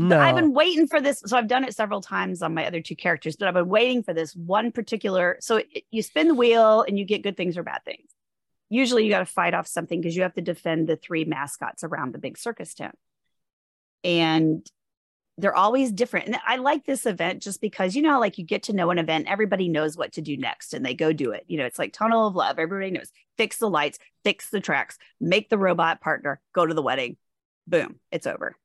[0.00, 2.80] No, i've been waiting for this so i've done it several times on my other
[2.80, 6.34] two characters but i've been waiting for this one particular so it, you spin the
[6.34, 8.08] wheel and you get good things or bad things
[8.68, 11.84] usually you got to fight off something because you have to defend the three mascots
[11.84, 12.96] around the big circus tent.
[14.04, 14.68] And
[15.38, 16.26] they're always different.
[16.26, 18.98] And i like this event just because you know like you get to know an
[18.98, 21.44] event everybody knows what to do next and they go do it.
[21.46, 22.58] You know it's like tunnel of love.
[22.58, 23.10] Everybody knows.
[23.36, 27.16] Fix the lights fix the tracks make the robot partner go to the wedding.
[27.66, 28.56] Boom it's over.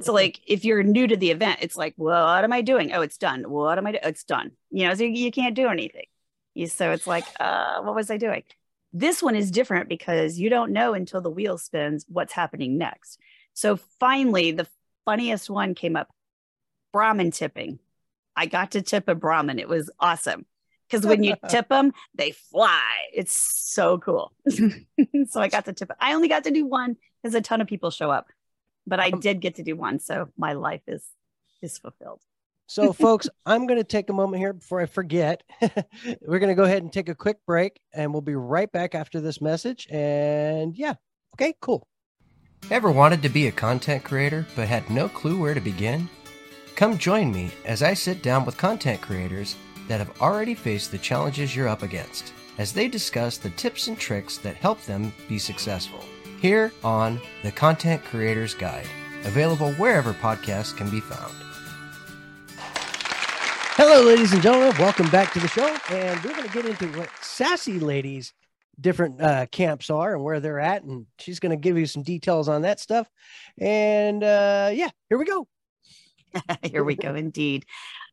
[0.00, 2.92] So like if you're new to the event it's like what am i doing?
[2.92, 3.44] Oh it's done.
[3.48, 4.52] What am i doing it's done.
[4.70, 6.06] You know so you, you can't do anything.
[6.54, 8.42] You, so it's like uh what was i doing
[8.92, 13.18] this one is different because you don't know until the wheel spins what's happening next
[13.54, 14.66] so finally the
[15.04, 16.08] funniest one came up
[16.92, 17.78] Brahmin tipping.
[18.36, 19.58] I got to tip a Brahmin.
[19.58, 20.46] It was awesome
[20.88, 22.92] because when you tip them, they fly.
[23.12, 24.32] It's so cool.
[24.48, 25.96] so I got to tip it.
[26.00, 28.26] I only got to do one because a ton of people show up,
[28.86, 29.98] but I um, did get to do one.
[29.98, 31.04] So my life is
[31.60, 32.20] is fulfilled.
[32.66, 35.42] So, folks, I'm going to take a moment here before I forget.
[36.22, 38.94] We're going to go ahead and take a quick break, and we'll be right back
[38.94, 39.86] after this message.
[39.90, 40.94] And yeah,
[41.34, 41.86] okay, cool.
[42.70, 46.08] Ever wanted to be a content creator but had no clue where to begin?
[46.76, 49.56] Come join me as I sit down with content creators
[49.88, 53.98] that have already faced the challenges you're up against as they discuss the tips and
[53.98, 56.02] tricks that help them be successful.
[56.40, 58.86] Here on The Content Creator's Guide,
[59.24, 61.34] available wherever podcasts can be found.
[63.94, 64.74] Hello, ladies and gentlemen.
[64.78, 65.66] Welcome back to the show.
[65.90, 68.32] And we're going to get into what Sassy Ladies'
[68.80, 70.82] different uh, camps are and where they're at.
[70.82, 73.06] And she's going to give you some details on that stuff.
[73.60, 75.46] And uh, yeah, here we go.
[76.62, 77.66] Here we go, indeed.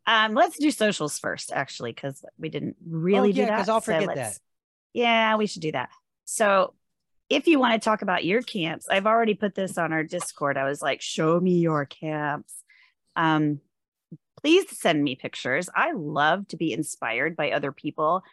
[0.06, 3.58] Um, let's do socials first, actually, because we didn't really do Oh, yeah, that.
[3.60, 4.39] 'cause I'll forget let's- that.
[4.92, 5.92] Yeah, we should do that.
[6.26, 6.74] So
[7.30, 10.58] if you want to talk about your camps, I've already put this on our Discord.
[10.58, 12.54] I was like, show me your camps.
[13.15, 13.62] Um,
[14.41, 15.69] please send me pictures.
[15.75, 18.23] I love to be inspired by other people.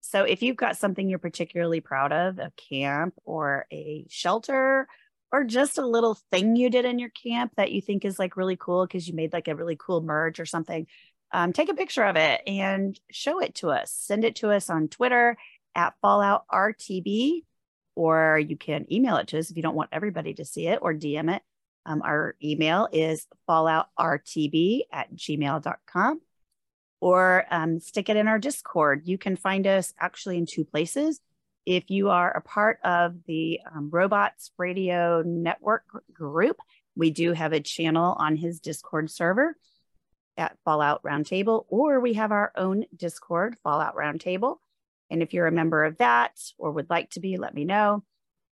[0.00, 4.88] So if you've got something you're particularly proud of, a camp or a shelter,
[5.32, 8.36] or just a little thing you did in your camp that you think is like
[8.36, 10.86] really cool because you made like a really cool merge or something,
[11.32, 13.92] um, take a picture of it and show it to us.
[13.92, 15.36] Send it to us on Twitter
[15.74, 17.44] at Fallout RTB,
[17.94, 20.80] or you can email it to us if you don't want everybody to see it
[20.82, 21.42] or DM it.
[21.90, 26.20] Um, our email is falloutrtb at gmail.com
[27.00, 29.02] or um, stick it in our Discord.
[29.06, 31.20] You can find us actually in two places.
[31.66, 36.58] If you are a part of the um, Robots Radio Network group,
[36.94, 39.56] we do have a channel on his Discord server
[40.36, 44.58] at Fallout Roundtable, or we have our own Discord, Fallout Roundtable.
[45.10, 48.04] And if you're a member of that or would like to be, let me know.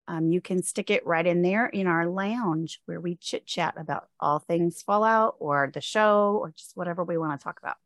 [0.08, 3.74] Um, you can stick it right in there in our lounge where we chit chat
[3.76, 7.76] about all things Fallout or the show or just whatever we want to talk about.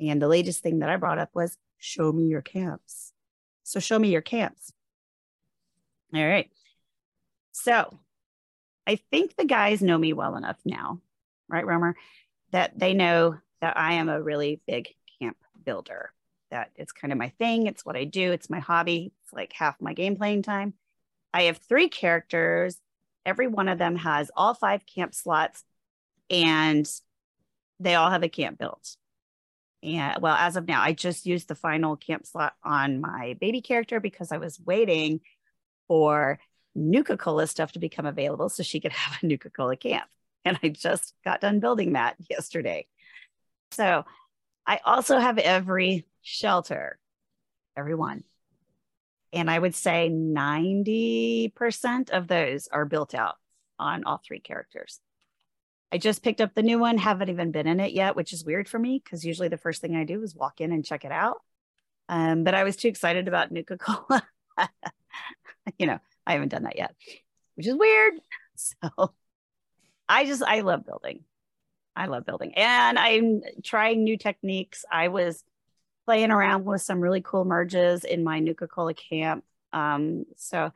[0.00, 3.12] And the latest thing that I brought up was show me your camps.
[3.62, 4.72] So show me your camps.
[6.14, 6.50] All right.
[7.52, 7.98] So
[8.86, 11.02] I think the guys know me well enough now,
[11.46, 11.94] right, Romer,
[12.52, 14.88] that they know that I am a really big
[15.20, 16.10] camp builder
[16.50, 17.66] that it's kind of my thing.
[17.66, 18.32] It's what I do.
[18.32, 19.12] It's my hobby.
[19.22, 20.74] It's like half my game playing time.
[21.32, 22.78] I have three characters.
[23.24, 25.64] Every one of them has all five camp slots
[26.28, 26.90] and
[27.78, 28.96] they all have a camp built.
[29.82, 33.62] And well, as of now, I just used the final camp slot on my baby
[33.62, 35.20] character because I was waiting
[35.88, 36.38] for
[36.74, 40.08] Nuka Cola stuff to become available so she could have a Nuka Cola camp.
[40.44, 42.86] And I just got done building that yesterday.
[43.72, 44.04] So
[44.66, 46.98] I also have every shelter,
[47.76, 48.24] everyone.
[49.32, 53.36] And I would say 90% of those are built out
[53.78, 55.00] on all three characters.
[55.92, 58.44] I just picked up the new one, haven't even been in it yet, which is
[58.44, 61.04] weird for me because usually the first thing I do is walk in and check
[61.04, 61.38] it out.
[62.08, 64.22] Um, but I was too excited about Nuka Cola.
[65.78, 66.94] you know, I haven't done that yet,
[67.54, 68.14] which is weird.
[68.82, 69.14] So
[70.06, 71.24] I just, I love building.
[71.96, 74.84] I love building and I'm trying new techniques.
[74.92, 75.42] I was
[76.10, 79.44] playing around with some really cool merges in my Nuka Cola camp.
[79.72, 80.72] Um, so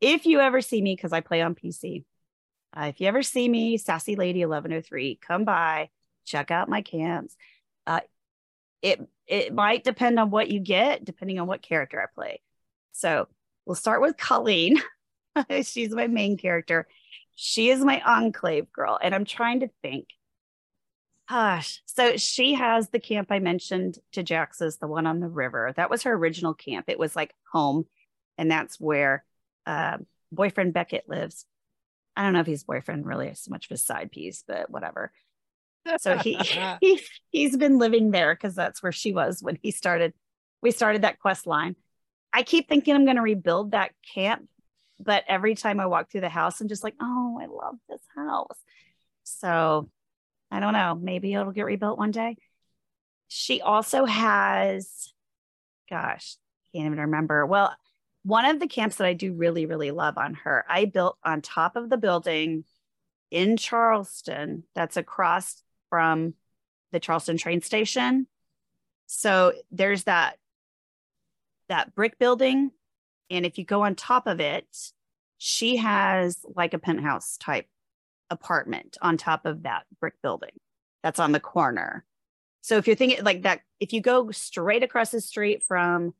[0.00, 2.06] if you ever see me, because I play on PC,
[2.74, 5.90] uh, if you ever see me, Sassy Lady 1103, come by,
[6.24, 7.36] check out my camps.
[7.86, 8.00] Uh,
[8.80, 12.40] it it might depend on what you get, depending on what character I play.
[12.92, 13.28] So
[13.66, 14.80] we'll start with Colleen.
[15.62, 16.88] She's my main character.
[17.36, 20.08] She is my enclave girl, and I'm trying to think.
[21.30, 25.72] Gosh, so she has the camp I mentioned to Jax's, the one on the river.
[25.76, 26.86] That was her original camp.
[26.88, 27.86] It was like home,
[28.36, 29.24] and that's where
[29.64, 29.98] uh,
[30.32, 31.46] boyfriend Beckett lives.
[32.16, 34.70] I don't know if he's boyfriend really is so much of a side piece, but
[34.70, 35.12] whatever.
[36.00, 36.34] So he,
[36.80, 40.12] he he's been living there because that's where she was when he started.
[40.62, 41.76] We started that quest line.
[42.32, 44.48] I keep thinking I'm going to rebuild that camp,
[44.98, 48.02] but every time I walk through the house, I'm just like, oh, I love this
[48.16, 48.58] house.
[49.22, 49.88] So
[50.50, 50.94] I don't know.
[50.94, 52.36] Maybe it'll get rebuilt one day.
[53.28, 55.12] She also has,
[55.88, 56.36] gosh,
[56.72, 57.46] can't even remember.
[57.46, 57.74] Well,
[58.22, 61.40] one of the camps that I do really, really love on her, I built on
[61.40, 62.64] top of the building
[63.30, 66.34] in Charleston that's across from
[66.92, 68.26] the Charleston train station.
[69.06, 70.36] So there's that
[71.68, 72.72] that brick building
[73.30, 74.66] and if you go on top of it,
[75.38, 77.66] she has like a penthouse type
[78.30, 80.58] apartment on top of that brick building
[81.02, 82.04] that's on the corner.
[82.62, 86.14] So if you're thinking like that, if you go straight across the street from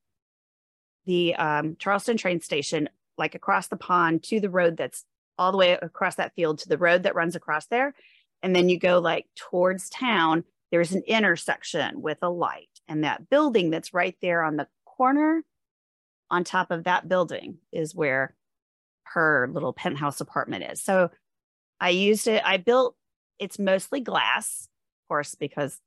[1.07, 5.05] the um, Charleston train station, like across the pond to the road that's
[5.38, 7.94] all the way across that field to the road that runs across there.
[8.42, 12.68] And then you go like towards town, there's an intersection with a light.
[12.88, 15.42] And that building that's right there on the corner,
[16.31, 18.35] on top of that building, is where
[19.05, 20.83] her little penthouse apartment is.
[20.83, 21.11] So
[21.80, 22.94] I used it, I built
[23.38, 24.68] it's mostly glass,
[25.04, 25.78] of course, because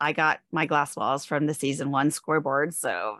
[0.00, 2.74] I got my glass walls from the season one scoreboard.
[2.74, 3.18] So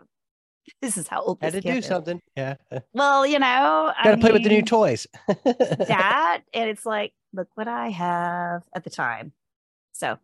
[0.81, 1.85] this is how old Had to do is.
[1.85, 2.21] something.
[2.35, 2.55] Yeah.
[2.93, 5.07] Well, you know, Got to play with the new toys.
[5.43, 9.33] that, and it's like, look what I have at the time.
[9.91, 10.17] So,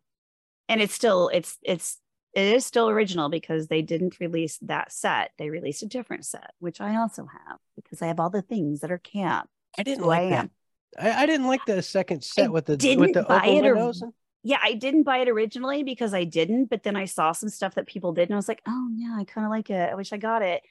[0.69, 1.97] and it's still, it's, it's,
[2.33, 5.31] it is still original because they didn't release that set.
[5.39, 8.81] They released a different set, which I also have because I have all the things
[8.81, 9.49] that are camp.
[9.77, 10.39] I didn't who I like that.
[10.39, 10.51] am.
[10.99, 13.69] I, I didn't like the second set with the with didn't the buy open it
[13.69, 17.31] or- and- Yeah, I didn't buy it originally because I didn't, but then I saw
[17.33, 19.69] some stuff that people did and I was like, oh, yeah, I kind of like
[19.69, 19.89] it.
[19.91, 20.61] I wish I got it.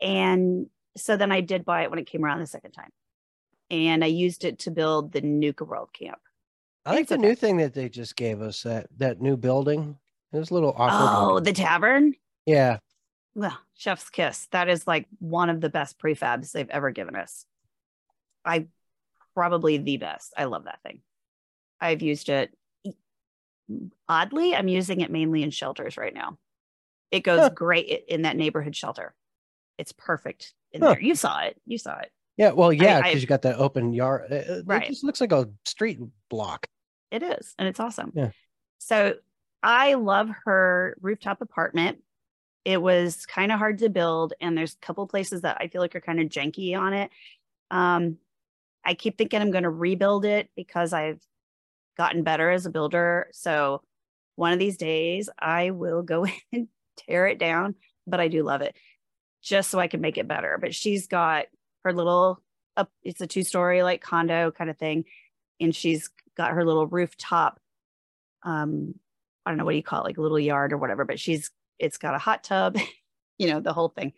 [0.00, 2.90] And so then I did buy it when it came around the second time.
[3.70, 6.18] And I used it to build the Nuka World camp.
[6.84, 7.28] I like It's the okay.
[7.28, 9.96] new thing that they just gave us that that new building.
[10.32, 11.34] It was a little awkward.
[11.36, 12.14] Oh, the tavern?
[12.46, 12.78] yeah.
[13.36, 14.48] Well, chef's kiss.
[14.50, 17.46] That is like one of the best prefabs they've ever given us.
[18.44, 18.66] I
[19.34, 20.32] probably the best.
[20.36, 21.00] I love that thing.
[21.80, 22.54] I've used it.
[24.08, 26.38] Oddly, I'm using it mainly in shelters right now.
[27.10, 27.50] It goes Huh.
[27.50, 29.14] great in that neighborhood shelter.
[29.78, 30.90] It's perfect in Huh.
[30.94, 31.00] there.
[31.00, 31.60] You saw it.
[31.66, 32.10] You saw it.
[32.36, 32.52] Yeah.
[32.52, 34.30] Well, yeah, because you got that open yard.
[34.32, 36.68] It, it just looks like a street block.
[37.10, 38.12] It is, and it's awesome.
[38.14, 38.30] Yeah.
[38.78, 39.14] So
[39.62, 42.02] I love her rooftop apartment.
[42.64, 45.80] It was kind of hard to build, and there's a couple places that I feel
[45.80, 47.10] like are kind of janky on it.
[47.70, 48.18] Um,
[48.84, 51.20] I keep thinking I'm going to rebuild it because I've
[51.96, 53.28] gotten better as a builder.
[53.32, 53.82] So
[54.36, 57.74] one of these days I will go and tear it down,
[58.06, 58.76] but I do love it
[59.42, 60.58] just so I can make it better.
[60.60, 61.46] But she's got
[61.84, 62.42] her little
[62.76, 65.04] up, it's a two story like condo kind of thing.
[65.60, 67.60] And she's got her little rooftop.
[68.42, 68.94] Um,
[69.44, 71.20] I don't know what do you call it, like a little yard or whatever, but
[71.20, 72.76] she's it's got a hot tub,
[73.38, 74.12] you know, the whole thing.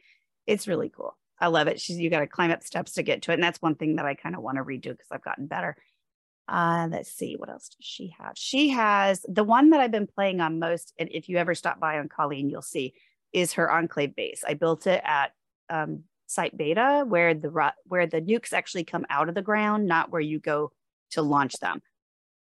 [0.46, 1.16] It's really cool.
[1.43, 1.80] I love it.
[1.80, 3.34] She's you got to climb up steps to get to it.
[3.34, 5.76] And that's one thing that I kind of want to redo because I've gotten better.
[6.49, 8.32] Uh, let's see, what else does she have?
[8.36, 11.78] She has the one that I've been playing on most, and if you ever stop
[11.80, 12.95] by on Colleen, you'll see,
[13.32, 14.45] is her enclave base.
[14.47, 15.32] I built it at
[15.70, 20.11] um, site beta where the where the nukes actually come out of the ground, not
[20.11, 20.72] where you go
[21.12, 21.80] to launch them.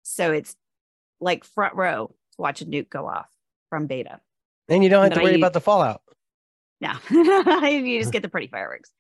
[0.03, 0.57] So it's
[1.21, 3.29] like front row to watch a nuke go off
[3.71, 4.21] from beta.
[4.69, 6.03] And you don't have But to worry use- about the fallout.
[6.81, 8.91] No, you just get the pretty fireworks.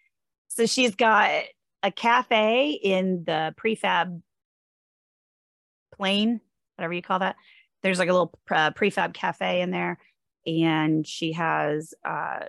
[0.48, 1.44] So she's got
[1.82, 4.22] a cafe in the prefab
[5.94, 6.40] plane,
[6.76, 7.36] whatever you call that.
[7.82, 9.98] There's like a little uh, prefab cafe in there,
[10.46, 11.94] and she has.
[12.04, 12.46] uh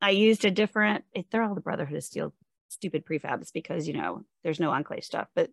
[0.00, 1.04] I used a different.
[1.30, 2.34] They're all the Brotherhood of Steel
[2.68, 5.50] stupid prefabs because you know there's no enclave stuff, but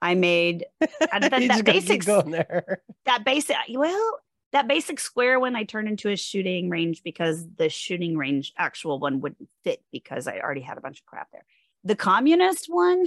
[0.00, 4.20] I made that, that, that basic that basic well
[4.52, 8.98] that basic square one I turned into a shooting range because the shooting range actual
[8.98, 11.44] one wouldn't fit because I already had a bunch of crap there.
[11.84, 13.06] The communist one,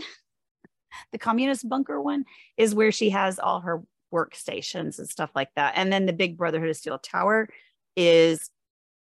[1.12, 2.26] the communist bunker one,
[2.58, 3.84] is where she has all her
[4.14, 5.74] workstations and stuff like that.
[5.76, 7.50] And then the big Brotherhood of Steel tower
[7.96, 8.50] is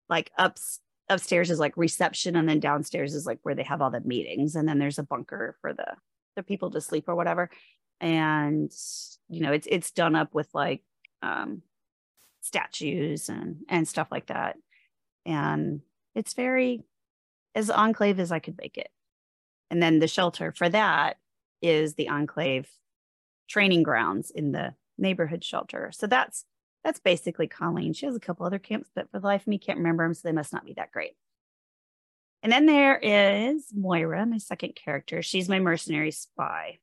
[0.09, 3.91] like ups upstairs is like reception, and then downstairs is like where they have all
[3.91, 4.57] the meetings.
[4.57, 5.95] And then there's a bunker for the
[6.35, 7.51] the people to sleep or whatever.
[8.01, 8.73] And
[9.29, 10.83] you know, it's it's done up with like
[11.23, 11.63] um
[12.43, 14.57] statues and and stuff like that.
[15.25, 15.81] And
[16.15, 16.83] it's very
[17.55, 18.91] as enclave as i could make it.
[19.71, 21.17] And then the shelter for that
[21.63, 22.69] is the enclave
[23.49, 25.91] training grounds in the neighborhood shelter.
[25.95, 26.45] So that's
[26.85, 27.93] that's basically colleen.
[27.93, 30.15] She has a couple other camps but for the life of me can't remember them
[30.15, 31.13] so they must not be that great.
[32.43, 35.23] And then there is moira my second character.
[35.23, 36.79] She's my mercenary spy.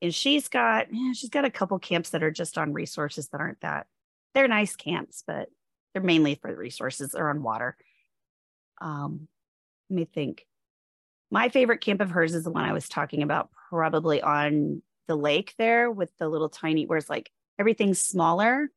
[0.00, 3.60] And she's got she's got a couple camps that are just on resources that aren't
[3.60, 3.86] that
[4.34, 5.48] they're nice camps, but
[5.92, 7.76] they're mainly for the resources or on water.
[8.80, 9.28] Um,
[9.90, 10.46] let me think.
[11.30, 15.16] My favorite camp of hers is the one I was talking about, probably on the
[15.16, 18.70] lake there with the little tiny, where it's like everything's smaller.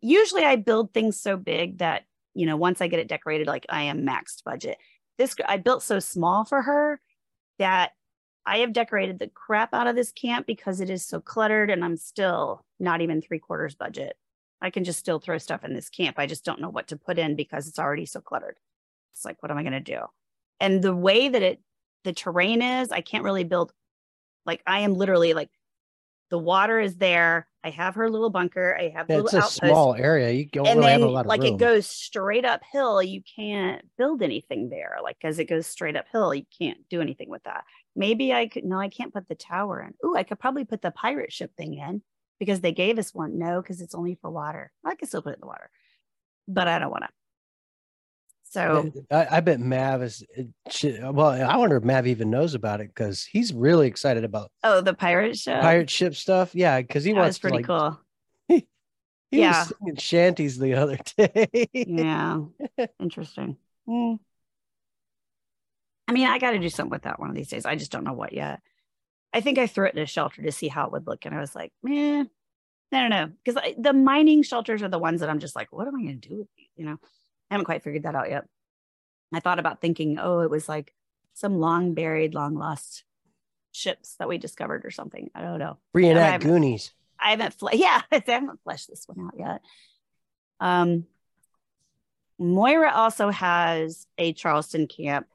[0.00, 2.04] Usually I build things so big that,
[2.34, 4.78] you know, once I get it decorated, like I am maxed budget.
[5.18, 7.00] This I built so small for her
[7.58, 7.92] that
[8.46, 11.84] I have decorated the crap out of this camp because it is so cluttered and
[11.84, 14.16] I'm still not even three quarters budget.
[14.62, 16.18] I can just still throw stuff in this camp.
[16.18, 18.58] I just don't know what to put in because it's already so cluttered.
[19.14, 20.00] It's like, what am I going to do?
[20.60, 21.60] And the way that it,
[22.04, 23.72] the terrain is, I can't really build.
[24.44, 25.50] Like I am literally like,
[26.30, 27.48] the water is there.
[27.64, 28.76] I have her little bunker.
[28.78, 29.56] I have it's a outpost.
[29.56, 30.30] small area.
[30.30, 31.54] You don't and really then have a lot of like room.
[31.54, 33.02] it goes straight uphill.
[33.02, 34.98] You can't build anything there.
[35.02, 37.64] Like as it goes straight uphill, you can't do anything with that.
[37.96, 38.64] Maybe I could.
[38.64, 39.94] No, I can't put the tower in.
[40.08, 42.00] Ooh, I could probably put the pirate ship thing in
[42.40, 43.38] because they gave us one.
[43.38, 44.72] No, because it's only for water.
[44.84, 45.70] I can still put it in the water,
[46.48, 47.10] but I don't want to.
[48.50, 50.24] So I, I bet Mav is.
[50.82, 54.80] Well, I wonder if Mav even knows about it because he's really excited about oh,
[54.80, 55.60] the pirate ship.
[55.60, 56.52] pirate ship stuff.
[56.52, 57.98] Yeah, because he that wants pretty to like.
[58.48, 58.60] cool.
[59.30, 59.60] He Yeah.
[59.60, 61.68] was singing shanties the other day.
[61.72, 62.40] Yeah,
[62.98, 63.56] interesting.
[63.86, 64.14] Hmm.
[66.08, 67.64] I mean, I got to do something with that one of these days.
[67.64, 68.60] I just don't know what yet.
[69.32, 71.34] I think I threw it in a shelter to see how it would look, and
[71.34, 72.28] I was like, "Man,
[72.92, 75.86] I don't know," because the mining shelters are the ones that I'm just like, "What
[75.86, 76.98] am I going to do with these?" You know,
[77.50, 78.44] I haven't quite figured that out yet.
[79.32, 80.92] I thought about thinking, "Oh, it was like
[81.34, 83.04] some long buried, long lost
[83.72, 85.78] ships that we discovered or something." I don't know.
[85.94, 86.92] Reenact Goonies.
[87.22, 89.60] I haven't, fle- yeah, I haven't fleshed this one out yet.
[90.58, 91.06] Um,
[92.38, 95.26] Moira also has a Charleston camp.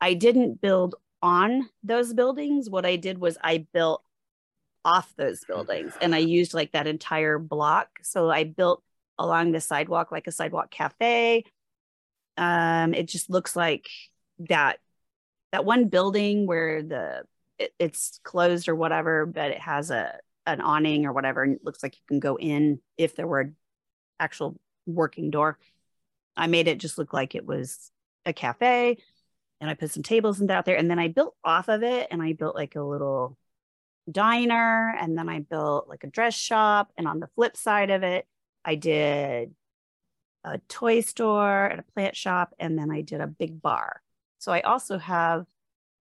[0.00, 0.94] I didn't build
[1.24, 2.68] on those buildings.
[2.68, 4.04] What I did was I built
[4.84, 7.88] off those buildings and I used like that entire block.
[8.02, 8.82] So I built
[9.18, 11.44] along the sidewalk, like a sidewalk cafe.
[12.36, 13.86] Um, it just looks like
[14.50, 14.78] that
[15.52, 17.22] that one building where the
[17.58, 21.64] it, it's closed or whatever, but it has a an awning or whatever, and it
[21.64, 23.56] looks like you can go in if there were an
[24.20, 25.58] actual working door.
[26.36, 27.90] I made it just look like it was
[28.26, 28.98] a cafe,
[29.64, 32.08] and I put some tables and out there, and then I built off of it,
[32.10, 33.38] and I built like a little
[34.12, 38.02] diner, and then I built like a dress shop, and on the flip side of
[38.02, 38.26] it,
[38.62, 39.54] I did
[40.44, 44.02] a toy store and a plant shop, and then I did a big bar.
[44.38, 45.46] So I also have,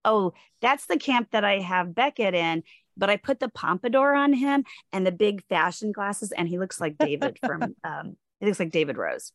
[0.04, 2.64] oh, that's the camp that I have Beckett in,
[2.98, 6.82] but I put the pompadour on him and the big fashion glasses, and he looks
[6.82, 9.32] like David from um, he looks like David Rose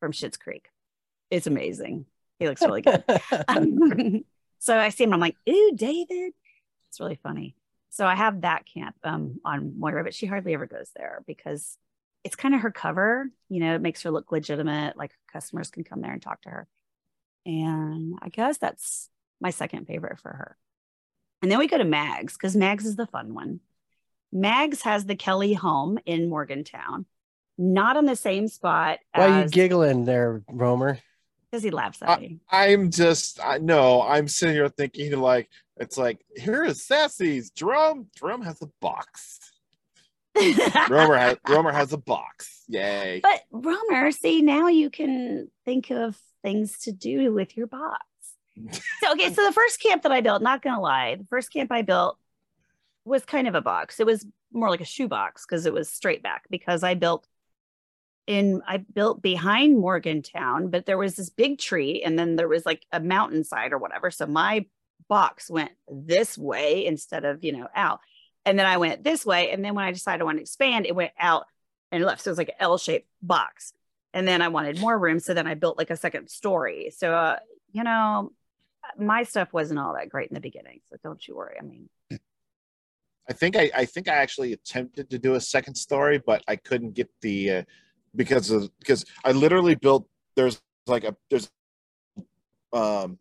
[0.00, 0.68] from Schitt's Creek.
[1.30, 2.06] It's amazing.
[2.38, 3.04] He looks really good.
[4.58, 6.32] so I see him, I'm like, ooh, David.
[6.88, 7.54] It's really funny.
[7.90, 11.76] So I have that camp um, on Moira, but she hardly ever goes there because
[12.24, 13.30] it's kind of her cover.
[13.48, 14.96] You know, it makes her look legitimate.
[14.96, 16.68] Like customers can come there and talk to her.
[17.46, 19.08] And I guess that's
[19.40, 20.56] my second favorite for her.
[21.42, 23.60] And then we go to Mags because Mags is the fun one.
[24.32, 27.06] Mags has the Kelly home in Morgantown,
[27.56, 30.98] not on the same spot Why are you giggling there, Romer?
[31.50, 32.40] Because he laughs at me.
[32.50, 38.06] I'm just I no, I'm sitting here thinking like it's like here is Sassy's drum.
[38.16, 39.38] Drum has a box.
[40.88, 42.64] Romer has Romer has a box.
[42.68, 43.20] Yay.
[43.22, 48.04] But Romer, see, now you can think of things to do with your box.
[49.00, 51.72] so okay, so the first camp that I built, not gonna lie, the first camp
[51.72, 52.18] I built
[53.04, 54.00] was kind of a box.
[54.00, 57.26] It was more like a shoebox because it was straight back because I built
[58.28, 62.66] in I built behind Morgantown, but there was this big tree and then there was
[62.66, 64.10] like a mountainside or whatever.
[64.10, 64.66] So my
[65.08, 68.00] box went this way instead of, you know, out.
[68.44, 69.50] And then I went this way.
[69.50, 71.46] And then when I decided I want to expand, it went out
[71.90, 72.20] and left.
[72.20, 73.72] So it was like an L-shaped box.
[74.12, 75.20] And then I wanted more room.
[75.20, 76.92] So then I built like a second story.
[76.94, 77.38] So uh,
[77.72, 78.32] you know,
[78.98, 80.80] my stuff wasn't all that great in the beginning.
[80.90, 81.56] So don't you worry.
[81.58, 86.18] I mean, I think I, I think I actually attempted to do a second story,
[86.18, 87.62] but I couldn't get the uh,
[88.14, 91.50] because of because I literally built there's like a there's
[92.72, 93.18] um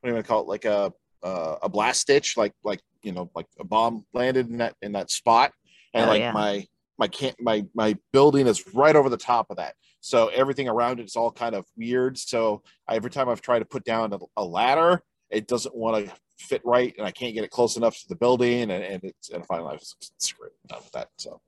[0.00, 0.48] what do you want to call it?
[0.48, 0.92] Like a
[1.22, 4.92] uh, a blast stitch like like you know like a bomb landed in that in
[4.92, 5.52] that spot.
[5.92, 6.32] And Oh, like yeah.
[6.32, 6.66] my
[6.98, 9.74] my can't my my building is right over the top of that.
[10.00, 12.16] So everything around it is all kind of weird.
[12.16, 16.12] So every time i've tried to put down a, a ladder it doesn't want to
[16.38, 19.30] fit right and i can't get it close enough to the building and, and it's
[19.30, 21.40] and finally i was screwed with that so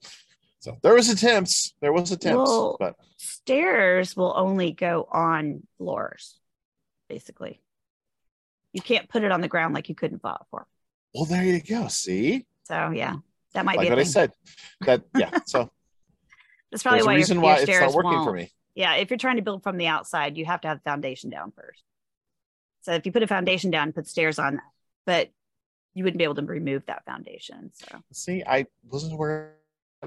[0.63, 6.39] so there was attempts there was attempts Well- but stairs will only go on floors,
[7.09, 7.61] basically.
[8.73, 10.67] You can't put it on the ground like you couldn't fall for.
[11.15, 13.17] well there you go see So yeah,
[13.55, 14.31] that might like be what i said
[14.87, 15.71] that yeah so
[16.71, 18.29] That's probably why reason your, why your it's stairs not working won't.
[18.31, 20.79] for me Yeah, if you're trying to build from the outside, you have to have
[20.79, 21.83] the foundation down first.
[22.83, 24.61] So if you put a foundation down, put stairs on,
[25.07, 25.31] but
[25.95, 27.71] you wouldn't be able to remove that foundation.
[27.75, 29.57] So See, I wasn't aware,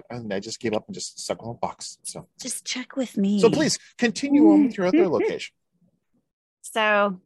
[0.09, 1.97] and I just gave up and just stuck with a box.
[2.03, 3.39] So, just check with me.
[3.39, 5.53] so please continue on with your other location.
[6.61, 7.19] So,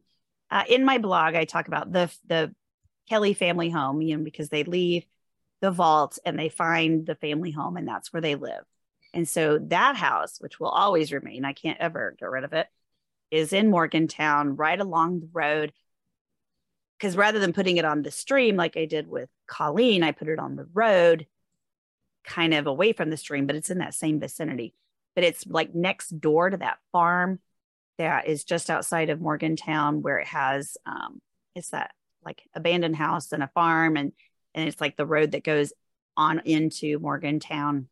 [0.50, 2.54] uh, in my blog, I talk about the the
[3.08, 5.04] Kelly family home, you know, because they leave
[5.60, 8.64] the vault and they find the family home, and that's where they live.
[9.12, 12.68] And so that house, which will always remain, I can't ever get rid of it,
[13.30, 15.72] is in Morgantown, right along the road.
[16.98, 20.28] Because rather than putting it on the stream like I did with Colleen, I put
[20.28, 21.26] it on the road,
[22.24, 24.74] kind of away from the stream, but it's in that same vicinity.
[25.14, 27.40] But it's like next door to that farm
[27.98, 31.20] that is just outside of Morgantown where it has um
[31.54, 31.92] it's that
[32.24, 34.12] like abandoned house and a farm and
[34.54, 35.72] and it's like the road that goes
[36.16, 37.88] on into Morgantown.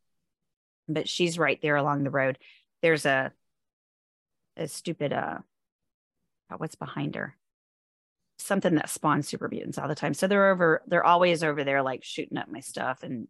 [0.89, 2.39] But she's right there along the road.
[2.83, 3.33] There's a
[4.57, 5.39] a stupid uh
[6.51, 7.37] oh, what's behind her?
[8.39, 10.15] Something that spawns super mutants all the time.
[10.15, 13.29] So they're over they're always over there like shooting up my stuff and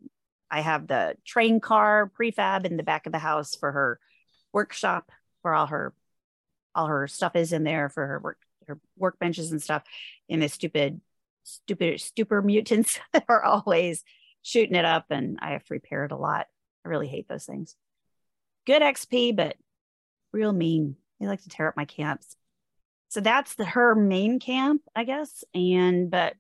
[0.51, 4.01] I have the train car prefab in the back of the house for her
[4.53, 5.11] workshop
[5.43, 5.95] for all her
[6.75, 9.83] all her stuff is in there for her work her workbenches and stuff.
[10.29, 11.01] And the stupid
[11.45, 14.05] stupid stupor mutants are always
[14.43, 16.47] shooting it up and i have to repair it a lot.
[16.85, 17.75] I really hate those things.
[18.67, 19.57] Good xp but
[20.33, 20.97] real mean.
[21.21, 22.37] They like to tear up my camps.
[23.09, 25.45] So that's the her main camp i guess.
[25.55, 26.35] And but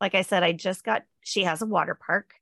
[0.00, 2.34] like i said i just got she has a water park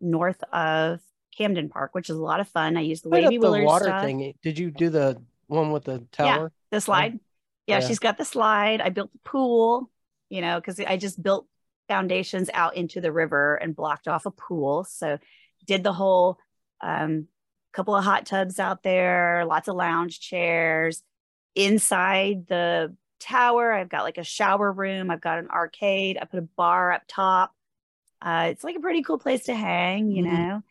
[0.00, 1.00] north of
[1.36, 3.84] camden park which is a lot of fun i use the up wavy the water
[3.86, 4.34] stuff thing.
[4.42, 6.52] Did you do the one with the tower?
[6.70, 7.18] the slide.
[7.66, 7.88] Yeah, Yeah.
[7.88, 8.80] she's got the slide.
[8.80, 9.90] I built the pool,
[10.28, 11.46] you know, because I just built
[11.88, 14.84] foundations out into the river and blocked off a pool.
[14.84, 15.18] So
[15.66, 16.38] did the whole
[16.82, 17.28] um
[17.72, 21.02] couple of hot tubs out there, lots of lounge chairs.
[21.54, 26.38] Inside the tower, I've got like a shower room, I've got an arcade, I put
[26.38, 27.52] a bar up top.
[28.20, 30.32] Uh, it's like a pretty cool place to hang, you Mhm.
[30.32, 30.62] know.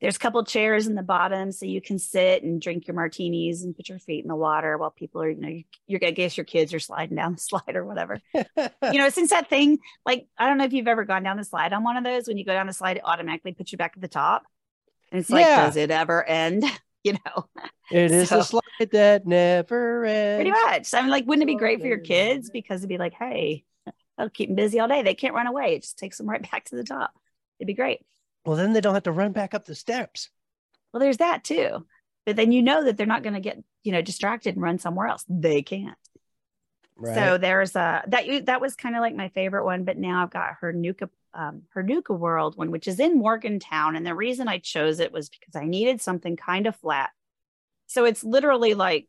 [0.00, 3.62] There's a couple chairs in the bottom so you can sit and drink your martinis
[3.62, 6.10] and put your feet in the water while people are, you know, you, you're, I
[6.10, 8.20] guess your kids are sliding down the slide or whatever.
[8.34, 11.44] you know, since that thing, like, I don't know if you've ever gone down the
[11.44, 12.26] slide on one of those.
[12.26, 14.42] When you go down the slide, it automatically puts you back at the top.
[15.12, 15.66] And it's like, Yeah.
[15.66, 16.64] does it ever end?
[17.04, 17.46] You know,
[17.90, 20.36] It is So- a slide that never ends.
[20.36, 20.94] pretty much.
[20.94, 22.48] I mean, like, wouldn't it be great for your kids?
[22.48, 23.64] Because it'd be like, hey,
[24.16, 25.02] that'll keep them busy all day.
[25.02, 25.74] They can't run away.
[25.74, 27.12] It just takes them right back to the top.
[27.58, 28.00] It'd be great.
[28.44, 30.28] Well, then they don't have to run back up the steps.
[30.92, 31.86] Well, there's that too.
[32.26, 34.78] But then you know that they're not going to get, you know, distracted and run
[34.78, 35.24] somewhere else.
[35.28, 35.96] They can't.
[36.96, 37.14] Right.
[37.14, 40.22] So there's a that you that was kind of like my favorite one, but now
[40.22, 43.96] I've got her Nuka um her Nuka World one, which is in Morgantown.
[43.96, 47.10] And the reason I chose it was because I needed something kind of flat.
[47.86, 49.08] So it's literally like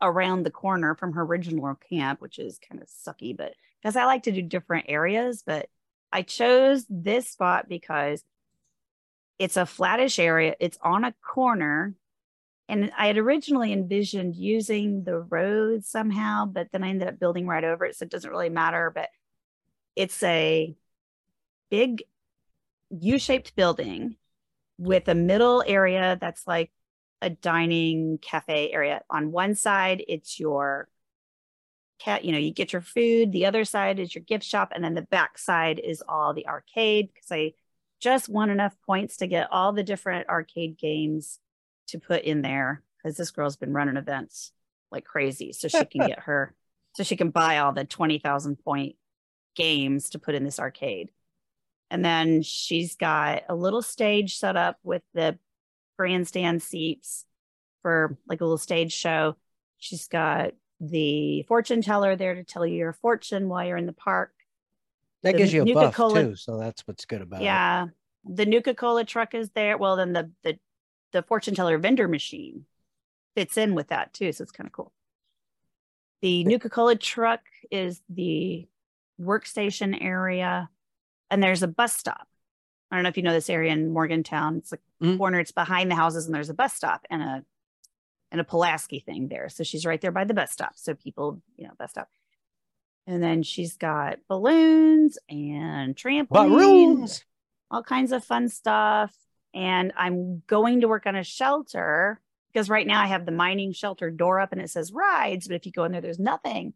[0.00, 3.52] around the corner from her original camp, which is kind of sucky, but
[3.82, 5.68] because I like to do different areas, but
[6.12, 8.22] I chose this spot because
[9.38, 10.54] it's a flattish area.
[10.60, 11.94] It's on a corner.
[12.68, 17.46] And I had originally envisioned using the road somehow, but then I ended up building
[17.46, 17.96] right over it.
[17.96, 18.92] So it doesn't really matter.
[18.94, 19.08] But
[19.96, 20.74] it's a
[21.70, 22.04] big
[22.90, 24.16] U shaped building
[24.78, 26.70] with a middle area that's like
[27.20, 29.02] a dining cafe area.
[29.10, 30.88] On one side, it's your
[32.02, 33.32] cat, you know, you get your food.
[33.32, 36.46] The other side is your gift shop, and then the back side is all the
[36.46, 37.10] arcade.
[37.12, 37.52] Because I
[38.00, 41.38] just want enough points to get all the different arcade games
[41.88, 42.82] to put in there.
[42.98, 44.52] Because this girl's been running events
[44.90, 46.54] like crazy, so she can get her,
[46.94, 48.96] so she can buy all the twenty thousand point
[49.54, 51.10] games to put in this arcade.
[51.90, 55.38] And then she's got a little stage set up with the
[55.98, 57.26] grandstand seats
[57.82, 59.36] for like a little stage show.
[59.78, 60.52] She's got
[60.84, 64.32] the fortune teller there to tell you your fortune while you're in the park.
[65.22, 67.44] That The gives you a buff Nuka-Cola- too, so that's what's good about it.
[67.44, 67.86] Yeah.
[68.24, 69.78] The Nuka Cola truck is there.
[69.78, 70.58] Well, then the the
[71.12, 72.64] the fortune teller vendor machine
[73.36, 74.32] fits in with that too.
[74.32, 74.92] So it's kind of cool.
[76.22, 78.66] The Nuka Cola truck is the
[79.20, 80.68] workstation area,
[81.30, 82.26] and there's a bus stop.
[82.90, 84.56] I don't know if you know this area in Morgantown.
[84.58, 85.18] It's like Mhm.
[85.18, 87.44] corner, it's behind the houses, and there's a bus stop and a
[88.32, 89.48] and a Pulowski thing there.
[89.50, 90.72] So she's right there by the bus stop.
[90.76, 92.08] So people, you know, bus stop.
[93.06, 97.24] And then she's got balloons and trampolines Balloons.
[97.70, 99.14] all kinds of fun stuff.
[99.54, 102.20] And I'm going to work on a shelter
[102.52, 105.56] because right now I have the mining shelter door up and it says rides, but
[105.56, 106.72] if you go in there, there's nothing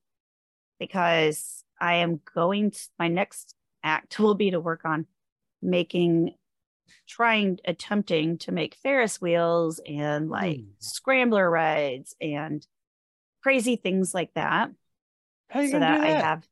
[0.79, 5.07] because I am going to my next act will be to work on
[5.63, 6.35] making
[7.07, 10.70] trying attempting to make Ferris wheels and like Hmm.
[10.78, 12.66] scrambler rides and
[13.43, 14.70] crazy things like that
[15.51, 16.07] How you so that, do that?
[16.07, 16.49] I have.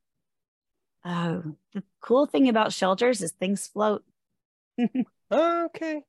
[1.04, 4.04] Oh, the cool thing about shelters is things float.
[5.30, 6.02] Oh, okay.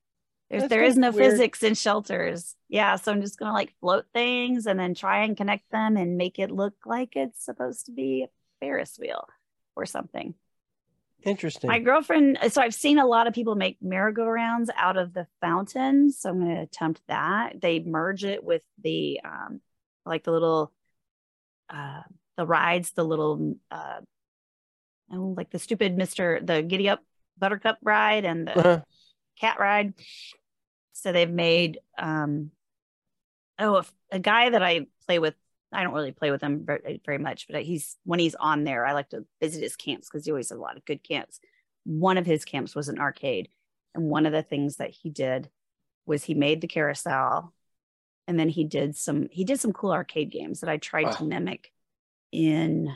[0.49, 1.31] There's there is no weird.
[1.31, 2.55] physics in shelters.
[2.69, 6.17] Yeah, so I'm just gonna like float things and then try and connect them and
[6.17, 9.27] make it look like it's supposed to be a Ferris wheel
[9.75, 10.35] or something.
[11.25, 11.67] Interesting.
[11.69, 16.11] My girlfriend, so I've seen a lot of people make merry-go-rounds out of the fountain.
[16.11, 17.59] So I'm going to attempt that.
[17.59, 19.59] They merge it with the, um,
[20.05, 20.71] like the little,
[21.69, 22.01] uh,
[22.37, 24.01] the rides, the little, uh,
[25.11, 26.45] oh, like the stupid Mr.
[26.45, 27.01] the Giddy Up
[27.39, 28.81] Buttercup ride and the Uh-huh.
[29.39, 29.93] cat ride.
[30.93, 32.51] So they've made, um,
[33.57, 35.33] oh, a, a guy that I play with.
[35.75, 38.63] I don't really play with him very, eh, very much, but he's when he's on
[38.63, 41.03] there, I like to visit his camps because he always has a lot of good
[41.03, 41.39] camps.
[41.83, 43.49] One of his camps was an arcade,
[43.93, 45.49] and one of the things that he did
[46.05, 47.53] was he made the carousel,
[48.27, 51.23] and then he did some he did some cool arcade games that I tried to
[51.23, 51.71] mimic
[52.31, 52.95] in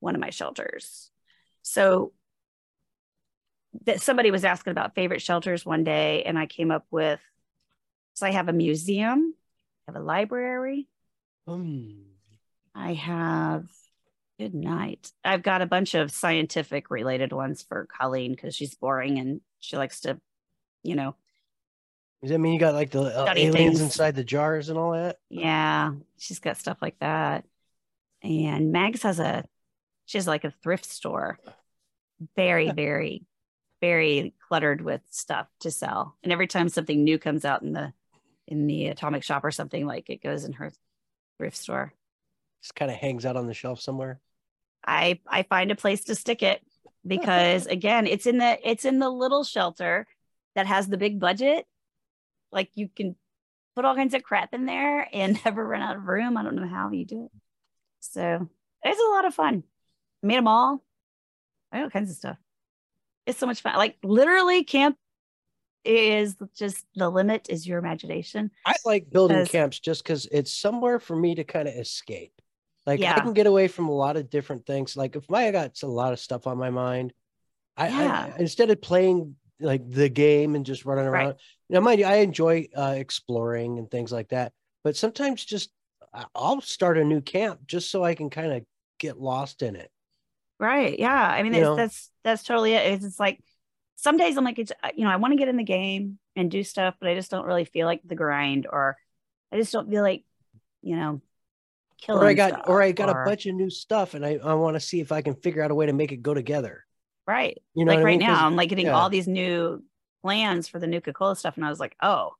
[0.00, 1.10] one of my shelters.
[1.62, 2.12] So
[3.86, 7.20] that somebody was asking about favorite shelters one day, and I came up with
[8.14, 9.34] so I have a museum,
[9.88, 10.88] I have a library,
[11.46, 11.90] Hmm.
[12.74, 13.66] I have
[14.38, 15.12] good night.
[15.24, 19.76] I've got a bunch of scientific related ones for Colleen because she's boring and she
[19.76, 20.20] likes to,
[20.82, 21.14] you know,
[22.22, 23.80] Does that mean you got like the uh, aliens things.
[23.80, 25.18] inside the jars and all that?
[25.30, 27.44] yeah, she's got stuff like that.
[28.22, 29.44] And Mags has a,
[30.06, 31.38] she has like a thrift store,
[32.36, 33.26] very, very,
[33.80, 36.16] very cluttered with stuff to sell.
[36.22, 37.92] And every time something new comes out in the,
[38.46, 40.72] in the atomic shop or something, like it goes in her
[41.38, 41.92] thrift store.
[42.62, 44.20] Just kind of hangs out on the shelf somewhere.
[44.86, 46.62] I I find a place to stick it
[47.06, 50.06] because again, it's in the it's in the little shelter
[50.54, 51.66] that has the big budget.
[52.52, 53.16] Like you can
[53.74, 56.36] put all kinds of crap in there and never run out of room.
[56.36, 57.40] I don't know how you do it.
[58.00, 58.48] So
[58.82, 59.64] it's a lot of fun.
[60.22, 60.82] I made them all.
[61.72, 62.36] I all kinds of stuff.
[63.26, 63.76] It's so much fun.
[63.76, 64.96] Like literally, camp
[65.84, 68.50] is just the limit is your imagination.
[68.64, 72.32] I like building Because- camps just because it's somewhere for me to kind of escape.
[72.86, 74.96] Like I can get away from a lot of different things.
[74.96, 77.12] Like if I got a lot of stuff on my mind,
[77.76, 78.32] I, Yeah.
[78.34, 81.24] I instead of playing like the game and just running Right.
[81.26, 81.34] around.
[81.70, 84.52] Now, mind you, I enjoy uh, exploring and things like that.
[84.82, 85.70] But sometimes just
[86.34, 88.64] I'll start a new camp just so I can kind of
[88.98, 89.90] get lost in it.
[90.60, 90.98] Right.
[90.98, 91.10] Yeah.
[91.28, 92.92] I mean, it's, that's that's totally it.
[92.92, 93.40] It's, it's like
[93.96, 96.18] some days I'm like, it's, uh, you know, I want to get in the game
[96.36, 98.96] and do stuff, but I just don't really feel like the grind, or
[99.52, 100.24] I just don't feel like,
[100.82, 101.20] you know,
[102.00, 102.22] killing.
[102.22, 104.38] or I got stuff, or I got or- a bunch of new stuff and I,
[104.42, 106.34] I want to see if I can figure out a way to make it go
[106.34, 106.84] together.
[107.26, 107.56] right.
[107.74, 108.92] You know, like what I right now, I'm like getting yeah.
[108.96, 109.82] all these new
[110.22, 112.32] plans for the Nuka Cola stuff, and I was like, oh,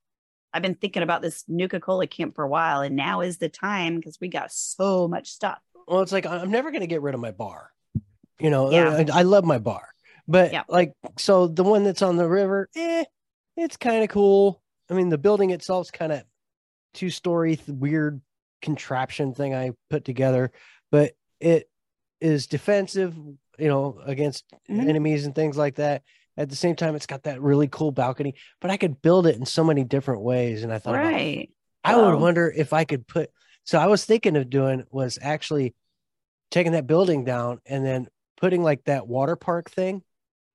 [0.52, 3.48] I've been thinking about this Nuka Cola camp for a while, and now is the
[3.48, 5.58] time because we got so much stuff.
[5.86, 7.70] well, it's like I'm never gonna get rid of my bar.
[8.40, 9.04] You know, Yeah.
[9.12, 9.88] I, I love my bar,
[10.26, 10.64] but Yeah.
[10.68, 13.04] like so the one that's on the river, eh,
[13.56, 14.62] it's kind of cool.
[14.90, 16.22] I mean, the building itself's kind of
[16.92, 18.20] two story weird
[18.62, 20.52] contraption thing I put together,
[20.90, 21.68] but it
[22.20, 23.14] is defensive,
[23.58, 24.88] you know, against Mhm.
[24.88, 26.02] enemies and things like that.
[26.36, 29.36] At the same time, it's got that really cool balcony, but I could build it
[29.36, 30.64] in so many different ways.
[30.64, 31.50] And I thought, about Right.
[31.84, 33.30] I would wonder if I could put.
[33.64, 35.74] So I was thinking of doing was actually
[36.50, 40.02] taking that building down and then putting like that water park thing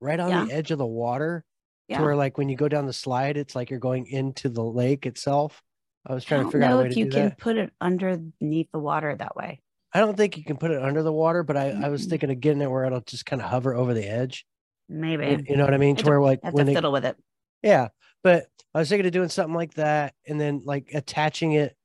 [0.02, 0.46] right on Yeah.
[0.46, 1.44] the edge of the water
[1.88, 1.98] Yeah.
[1.98, 4.64] to where like when you go down the slide, it's like you're going into the
[4.64, 5.62] lake itself.
[6.06, 7.38] I was I trying to figure out a way if you can that.
[7.38, 9.62] put it underneath the water that way.
[9.94, 12.30] I don't think you can put it under the water, but I, I was thinking
[12.32, 14.46] of getting it where it'll just kind of hover over the edge.
[14.88, 15.26] Maybe.
[15.28, 15.96] You, you know what I mean?
[15.98, 17.18] To to- where like when to fiddle with it.
[17.64, 17.90] yeah,
[18.24, 21.76] but I was thinking of doing something like that and then like attaching it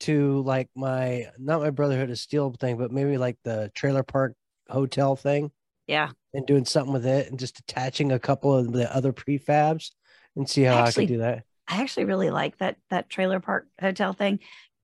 [0.00, 4.34] to like my not my Brotherhood of Steel thing, but maybe like the trailer park
[4.68, 5.50] hotel thing
[5.86, 6.10] Yeah.
[6.32, 9.90] and doing something with it and just attaching a couple of the other prefabs
[10.36, 11.44] and see how I Actually, could do that.
[11.68, 14.40] I actually really like that that trailer park hotel thing.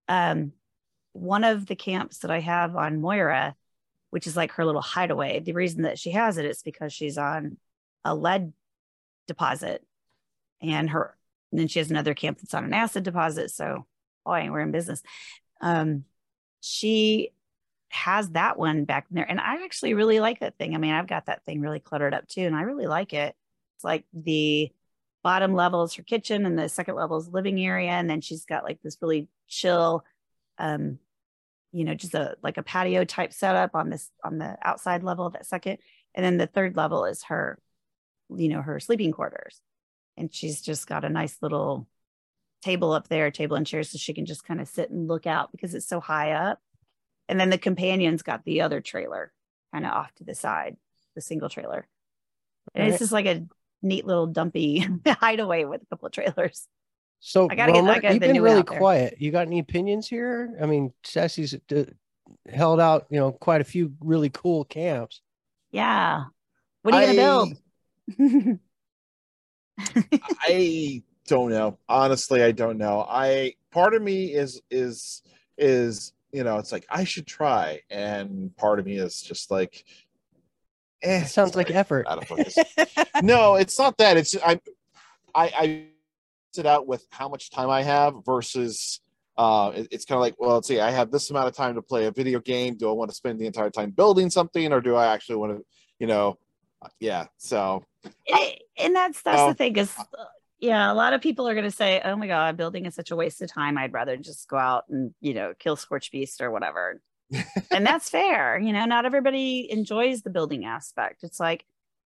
[0.08, 0.52] Um,
[1.12, 3.54] one of the camps that I have on Moira,
[4.10, 5.40] which is like her little hideaway.
[5.40, 7.58] The reason that she has it is because she's on
[8.04, 8.52] a lead
[9.26, 9.84] deposit,
[10.60, 11.16] and her
[11.50, 13.50] and then she has another camp that's on an acid deposit.
[13.50, 13.86] So,
[14.24, 15.02] boy, we're in business.
[15.60, 16.04] Um,
[16.60, 17.30] she
[17.90, 20.74] has that one back there, and I actually really like that thing.
[20.74, 23.34] I mean, I've got that thing really cluttered up too, and I really like it.
[23.76, 24.72] It's like the
[25.22, 28.44] bottom level is her kitchen and the second level is living area and then she's
[28.44, 30.04] got like this really chill
[30.58, 30.98] um
[31.72, 35.26] you know just a like a patio type setup on this on the outside level
[35.26, 35.78] of that second
[36.14, 37.58] and then the third level is her
[38.34, 39.60] you know her sleeping quarters
[40.16, 41.86] and she's just got a nice little
[42.62, 45.26] table up there table and chairs so she can just kind of sit and look
[45.26, 46.60] out because it's so high up
[47.28, 49.32] and then the companion's got the other trailer
[49.72, 50.76] kind of off to the side
[51.14, 51.86] the single trailer
[52.74, 52.98] and it's Right.
[52.98, 53.46] just like a
[53.82, 56.66] neat little dumpy hideaway with a couple of trailers.
[57.20, 58.78] So I gotta get- I Wilmer, you've the been new really out there.
[58.78, 59.14] quiet.
[59.18, 60.56] You got any opinions here?
[60.62, 61.84] I mean, Sassy's uh,
[62.48, 65.20] held out, you know, quite a few really cool camps.
[65.72, 66.24] Yeah.
[66.82, 67.54] What are you gonna
[68.16, 68.58] build?
[69.78, 71.78] I don't know.
[71.88, 73.04] Honestly, I don't know.
[73.08, 75.22] I part of me is is
[75.56, 79.84] is you know, it's like I should try, and part of me is just like,
[81.02, 82.06] eh, It sounds like effort.
[82.08, 82.56] out of focus.
[83.22, 84.16] no, it's not that.
[84.16, 84.60] It's I
[85.34, 85.84] I I
[86.56, 89.00] it out with how much time I have versus
[89.36, 91.74] uh it- it's kind of like well let's see I have this amount of time
[91.76, 94.72] to play a video game do I want to spend the entire time building something
[94.72, 95.64] or do I actually want to
[96.00, 96.36] you know
[96.98, 97.84] yeah so
[98.28, 99.48] and, and that's that's Oh.
[99.50, 99.94] the thing is
[100.60, 103.16] yeah, a lot of people are gonna say, Oh my god, building is such a
[103.16, 103.78] waste of time.
[103.78, 107.00] I'd rather just go out and, you know, kill Scorch Beast or whatever.
[107.70, 108.58] and that's fair.
[108.58, 111.22] You know, not everybody enjoys the building aspect.
[111.22, 111.64] It's like,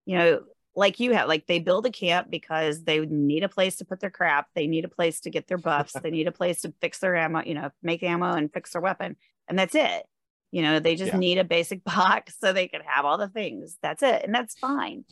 [0.06, 0.40] you know,
[0.76, 4.00] like you have, like they build a camp because they need a place to put
[4.00, 4.48] their crap.
[4.54, 5.92] They need a place to get their buffs.
[5.92, 8.82] they need a place to fix their ammo, you know, make ammo and fix their
[8.82, 9.16] weapon.
[9.48, 10.02] And that's it.
[10.50, 11.18] You know, they just Yeah.
[11.18, 13.78] need a basic box so they can have all the things.
[13.82, 14.22] That's it.
[14.24, 15.04] And that's fine.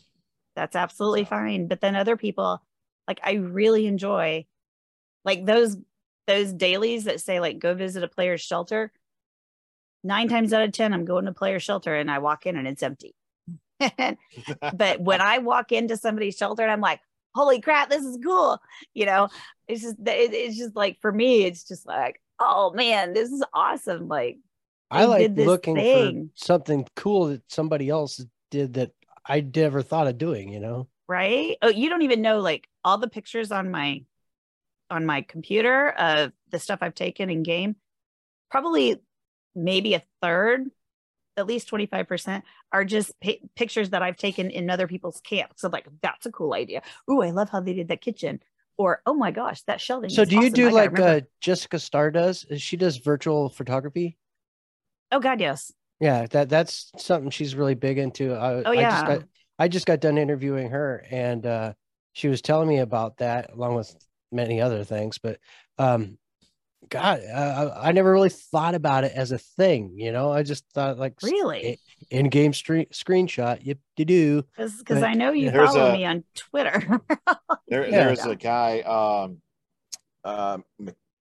[0.56, 1.68] That's absolutely So- fine.
[1.68, 2.60] But then other people,
[3.08, 4.46] like I really enjoy
[5.24, 5.76] like those
[6.26, 8.92] those dailies that say like go visit a player's shelter
[10.04, 12.66] nine times out of ten i'm going to player shelter and i walk in and
[12.66, 13.14] it's empty
[13.80, 17.00] but when i walk into somebody's shelter and i'm like
[17.34, 18.60] holy crap this is cool
[18.94, 19.28] you know
[19.66, 23.42] it's just it, it's just like for me it's just like oh man this is
[23.52, 24.38] awesome like
[24.92, 26.30] I like looking thing.
[26.36, 28.90] for something cool that somebody else did that
[29.24, 30.88] I never thought of doing, you know?
[31.12, 34.02] Right oh you don't even know like all the pictures on my
[34.90, 37.76] on my computer of the stuff i've taken in game
[38.50, 38.96] probably
[39.54, 40.70] maybe a third
[41.36, 42.42] at least 25%
[42.72, 46.32] are just pi pictures that i've taken in other people's camps so like that's a
[46.32, 48.40] cool idea Ooh, i love how they did that kitchen
[48.78, 50.54] or oh my gosh that shelving So do you awesome.
[50.54, 52.46] do I like uh, Jessica Star does?
[52.56, 54.16] She does virtual photography.
[55.10, 58.34] oh god yes Yeah, that that's something she's really big into.
[58.34, 59.22] I, oh I yeah just got
[59.58, 61.72] I just got done interviewing her, and uh,
[62.12, 63.94] she was telling me about that along with
[64.30, 65.18] many other things.
[65.18, 65.38] But
[65.78, 66.18] um,
[66.88, 69.92] God, uh, I I never really thought about it as a thing.
[69.96, 71.78] You know, I just thought like really
[72.10, 73.58] in-game stre- screenshot.
[73.62, 74.42] Yep, you do.
[74.56, 77.00] because i know you There's follow a- me on twitter
[77.68, 78.06] there Yeah.
[78.06, 79.40] there's a guy um
[80.24, 80.64] um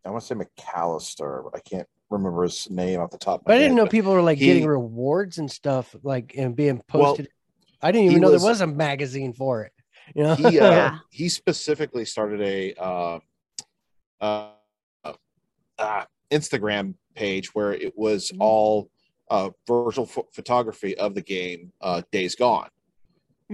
[0.04, 3.46] I want to say McAllister but I can't remember his name off the top of
[3.46, 6.82] But I didn't head, know people were like getting rewards and stuff like and being
[6.94, 7.30] Well, posted.
[7.82, 9.72] I didn't even he know was- there was a magazine for it.
[10.16, 10.98] You know, he uh, Yeah.
[11.12, 13.20] he specifically started a uh,
[14.20, 14.50] uh,
[15.78, 18.38] uh, Instagram page where it was Mhm.
[18.40, 18.90] all
[19.30, 22.70] uh, virtual ph- photography of the game uh, Days Gone,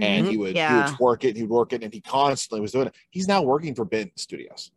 [0.00, 0.74] and he would he Mm-hmm.
[0.74, 0.90] Yeah.
[0.90, 2.94] would work it, he'd work it, and he constantly was doing it.
[3.10, 4.72] He's now working for Bend Studios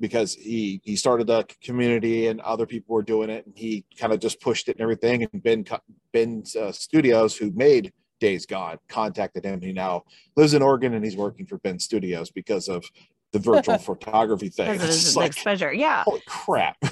[0.00, 4.12] because he he started the community and other people were doing it, and he kind
[4.12, 5.26] of just pushed it and everything.
[5.32, 5.80] And Ben co-
[6.12, 9.60] Ben's uh, Studios, who made Days Gone, contacted him.
[9.60, 10.04] He now
[10.36, 12.84] lives in Oregon and he's working for Bend Studios because of
[13.32, 14.72] the virtual photography thing.
[14.72, 16.76] because It's is just the like, exposure yeah holy crap!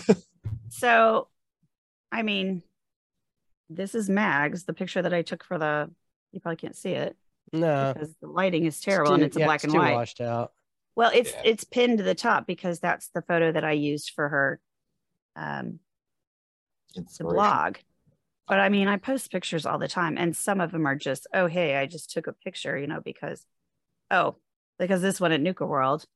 [0.69, 1.29] So,
[2.13, 2.63] I mean,
[3.71, 5.91] this is Mags, the picture that I took for the.
[6.33, 7.17] You probably can't see it
[7.53, 9.73] No, because the lighting is it's terrible too- and it's a yeah, black it's and
[9.73, 9.95] too white.
[9.95, 10.53] washed out.
[10.97, 11.43] Well, it's Yeah.
[11.45, 14.61] it's pinned to the top because that's the photo that I used for her
[15.37, 15.81] um
[16.95, 17.35] the Inspiration.
[17.35, 17.77] blog.
[18.49, 21.27] But I mean, I post pictures all the time, and some of them are just,
[21.35, 23.47] oh, hey, I just took a picture, you know, because,
[24.11, 24.37] oh,
[24.79, 26.07] because this one at Nuka World,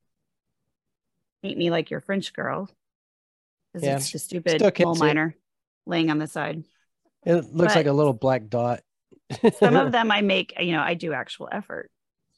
[1.43, 2.69] meet me like your French girl.
[3.73, 3.97] 'Cause Yeah.
[3.97, 5.35] It's the stupid Still can't coal miner
[5.85, 6.63] laying on the side.
[7.25, 8.81] It looks like a little black dot.
[9.63, 11.91] Some of them I make, you know, I do actual effort,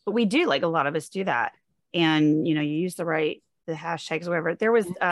[0.06, 1.54] but we do like a lot of us do that.
[1.94, 4.56] And, you know, you use the right, the hashtags, whatever.
[4.56, 5.12] There was, uh,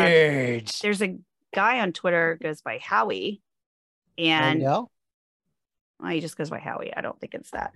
[0.81, 1.17] there's a
[1.53, 3.41] guy on Twitter goes by Howie,
[4.17, 4.91] and Wendell?
[5.99, 6.95] well, he just goes by Howie.
[6.95, 7.73] I don't think it's that,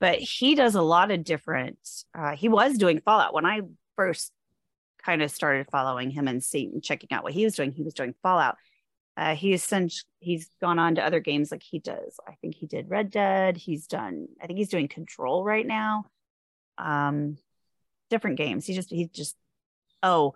[0.00, 1.78] but he does a lot of different.
[2.14, 3.62] Uh, he was doing Fallout when I
[3.96, 4.32] first
[5.04, 7.72] kind of started following him and seeing checking out what he was doing.
[7.72, 8.56] He was doing Fallout.
[9.16, 12.20] Uh, he's since he's gone on to other games like he does.
[12.26, 13.56] I think he did Red Dead.
[13.56, 14.28] He's done.
[14.40, 16.04] I think he's doing Control right now.
[16.76, 17.36] Um,
[18.10, 18.66] different games.
[18.66, 19.36] He just he just
[20.02, 20.34] oh,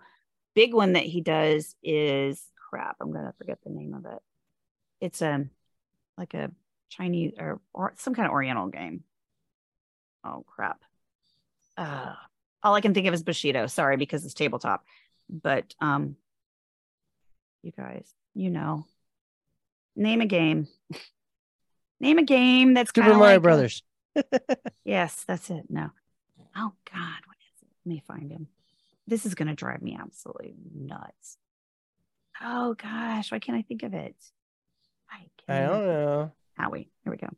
[0.55, 2.97] big one that he does is crap.
[3.01, 4.19] I'm gonna forget the name of it.
[5.01, 5.45] It's a,
[6.17, 6.51] like a
[6.89, 9.03] Chinese or, or some kind of Oriental game.
[10.23, 10.81] Oh crap.
[11.77, 12.13] Uh,
[12.61, 13.67] all I can think of is Bushido.
[13.67, 14.85] Sorry, because it's tabletop.
[15.29, 16.15] But um
[17.63, 18.85] you guys, you know.
[19.95, 20.67] Name a game.
[21.99, 23.83] Name a game that's Super Mario like Brothers.
[24.85, 25.65] yes, that's it.
[25.69, 25.91] No.
[26.55, 27.32] Oh God, what is it?
[27.85, 28.47] Let me find him.
[29.07, 31.37] This is gonna drive me absolutely nuts.
[32.41, 34.15] Oh gosh, why can't I think of it?
[35.11, 36.31] I, I don't know.
[36.57, 36.89] Howie.
[37.03, 37.29] Here we go.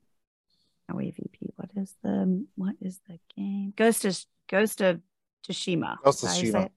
[0.87, 1.53] Howie VP.
[1.55, 3.73] What is the what is the game?
[3.75, 4.17] Ghost of
[4.47, 5.01] Ghost of
[5.47, 5.97] Tsushima.
[6.03, 6.69] Ghost of Did Tsushima.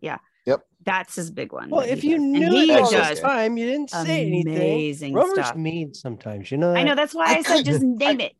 [0.00, 0.18] Yeah.
[0.46, 0.64] Yep.
[0.84, 1.68] That's his big one.
[1.68, 2.22] Well, if you does.
[2.22, 4.56] And knew he it all does this time, you didn't say anything.
[4.56, 5.56] amazing Rumors stuff.
[5.56, 6.72] mean sometimes, you know.
[6.74, 8.34] I know that's why I I, said just couldn't- name it.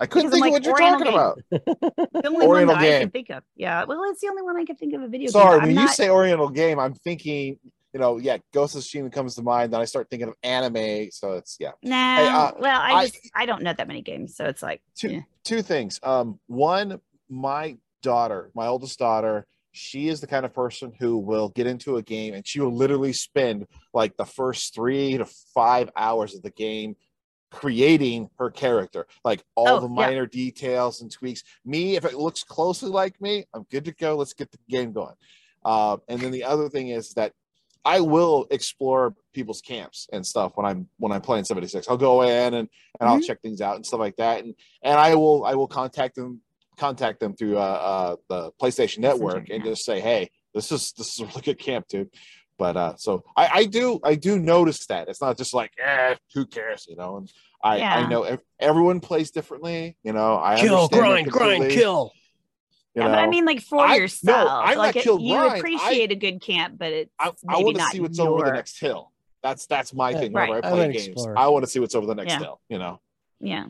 [0.00, 1.60] I couldn't Because I'm think of what you're Oriental talking game.
[1.68, 2.12] about.
[2.22, 3.42] The only Oriental one that I can think of.
[3.54, 3.84] Yeah.
[3.84, 5.68] Well, it's the only one I can think of a video Sorry, game.
[5.70, 7.58] I'm when you say Oriental game, I'm thinking,
[7.92, 9.72] you know, yeah, Ghost of Tsushima comes to mind.
[9.72, 11.10] Then I start thinking of anime.
[11.10, 11.72] So it's yeah.
[11.82, 14.80] No, uh, well, I I- just I don't know that many games, so it's like
[14.96, 15.20] Two yeah.
[15.44, 16.00] two things.
[16.02, 21.48] Um, one, my daughter, my oldest daughter, she is the kind of person who will
[21.50, 25.90] get into a game and she will literally spend like the first three to five
[25.96, 26.96] hours of the game
[27.50, 29.94] creating her character, like all Oh, the yeah.
[29.94, 31.42] minor details and tweaks.
[31.64, 34.16] Me, if it looks closely like me, I'm good to go.
[34.16, 35.14] Let's get the game going.
[35.64, 37.32] Uh, and then the other thing is that
[37.84, 41.88] I will explore people's camps and stuff when I'm when I'm playing 76.
[41.88, 42.68] I'll go in and
[43.00, 43.24] and I'll Mhm.
[43.26, 44.44] check things out and stuff like that.
[44.44, 46.42] And and I will I will contact them
[46.76, 51.08] contact them through uh, uh the PlayStation Network and just say, hey, this is this
[51.14, 52.10] is a really good camp, dude.
[52.60, 56.14] But uh so I, I do I do notice that it's not just like eh,
[56.34, 57.16] who cares, you know.
[57.16, 57.32] And
[57.64, 60.38] I I know everyone plays differently, you know.
[60.38, 62.12] I kill, grind, grind, kill.
[62.94, 65.18] You yeah, but I mean, like for I- no, yourself, I'm not like it- kill
[65.20, 65.58] you grind.
[65.58, 68.28] Appreciate a good camp, but it's I, I maybe want to not see what's your,
[68.28, 69.10] over the next hill.
[69.42, 70.32] That's that's my thing.
[70.34, 70.50] right.
[70.50, 71.38] Whenever I I'm play an games, explorer.
[71.38, 72.38] I want to see what's over the next Yeah.
[72.40, 72.60] hill.
[72.68, 73.00] You know.
[73.40, 73.66] Yeah,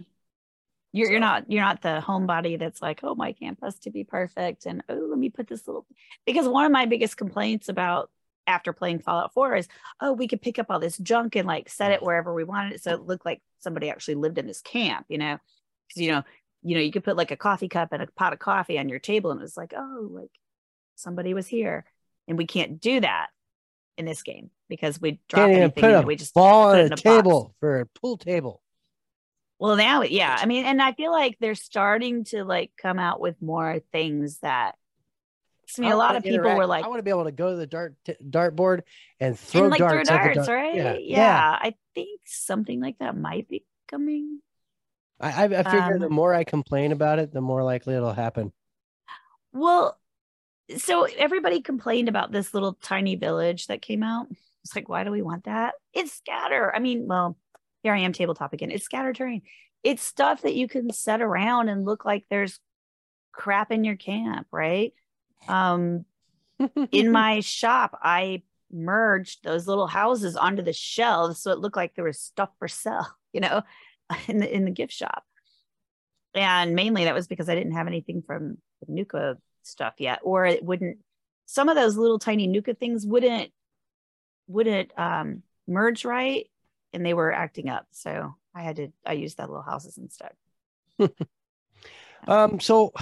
[0.93, 3.91] you're So- you're not you're not the homebody that's like, oh, my camp has to
[3.91, 5.87] be perfect, and oh, let me put this little.
[6.27, 8.11] Because one of my biggest complaints about
[8.47, 9.69] after playing Fallout 4 is,
[10.01, 12.73] oh, we could pick up all this junk and like set it wherever we wanted
[12.75, 15.39] it, so it looked like somebody actually lived in this camp, you know?
[15.89, 16.23] Because you know,
[16.63, 18.89] you know, you could put like a coffee cup and a pot of coffee on
[18.89, 20.31] your table, and it was like, oh, like
[20.97, 21.85] somebody was here,
[22.29, 23.29] and we can't do that
[23.97, 26.85] in this game because we drop Can't anything put a we just ball on a
[26.87, 27.03] a box.
[27.03, 28.63] table for a pool table.
[29.59, 30.37] Well, now, yeah.
[30.41, 34.39] I mean, and I feel like they're starting to like come out with more things
[34.39, 34.75] that.
[35.79, 36.59] I mean, I a lot of people interact.
[36.59, 38.83] were like, I want to be able to go to the dart t- dartboard
[39.19, 40.75] and throw and like darts, throw darts, dart- right?
[40.75, 44.41] Yeah, Yeah, I think something like that might be coming.
[45.21, 48.13] I, I, I figure Um, the more I complain about it, the more likely it'll
[48.13, 48.53] happen.
[49.53, 49.99] Well,
[50.79, 54.29] so everybody complained about this little tiny village that came out.
[54.65, 55.75] It's like, why do we want that?
[55.93, 56.75] It's scatter.
[56.75, 57.37] I mean, well,
[57.83, 58.71] here I am, tabletop again.
[58.71, 59.43] It's scatter terrain.
[59.83, 62.61] It's stuff that you can set around and look like there's
[63.33, 64.93] crap in your camp, right?
[65.49, 66.05] Um,
[66.93, 71.95] in my shop, I merged those little houses onto the shelves so it looked like
[71.95, 73.63] there was stuff for sale, you know,
[74.29, 75.25] in the in the gift shop.
[76.35, 80.47] And mainly that was because I didn't have anything from the Nuka stuff yet, or
[80.47, 80.99] it wouldn't.
[81.47, 83.51] Some of those little tiny Nuka things wouldn't
[84.47, 86.49] wouldn't um, merge right,
[86.93, 87.87] and they were acting up.
[87.91, 90.33] So I had to I used that little houses instead.
[92.27, 92.93] Um, so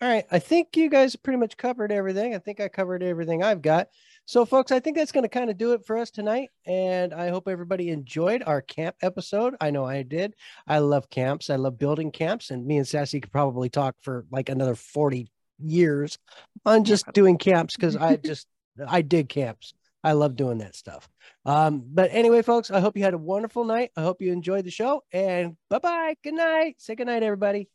[0.00, 2.34] all right, I think you guys pretty much covered everything.
[2.34, 3.88] I think I covered everything I've got.
[4.26, 6.50] So, folks, I think that's going to kind of do it for us tonight.
[6.66, 9.56] And I hope everybody enjoyed our camp episode.
[9.60, 10.36] I know I did.
[10.66, 11.50] I love camps.
[11.50, 12.50] I love building camps.
[12.50, 16.18] And me and Sassy could probably talk for like another 40 years
[16.64, 18.46] on just doing camps because I just,
[18.86, 19.74] I dig camps.
[20.04, 21.08] I love doing that stuff.
[21.44, 23.90] Um, but anyway, folks, I hope you had a wonderful night.
[23.96, 25.02] I hope you enjoyed the show.
[25.10, 26.14] And bye bye.
[26.22, 26.76] Good night.
[26.78, 27.68] Say good night, everybody.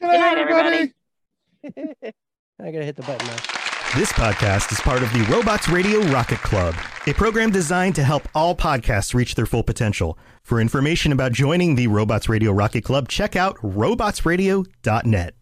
[0.00, 0.94] Good night, everybody.
[1.66, 3.36] I got to hit the button now.
[3.96, 6.74] This podcast is part of the Robots Radio Rocket Club,
[7.06, 10.16] a program designed to help all podcasts reach their full potential.
[10.42, 15.34] For information about joining the Robots Radio Rocket Club, check out robotsradio.net.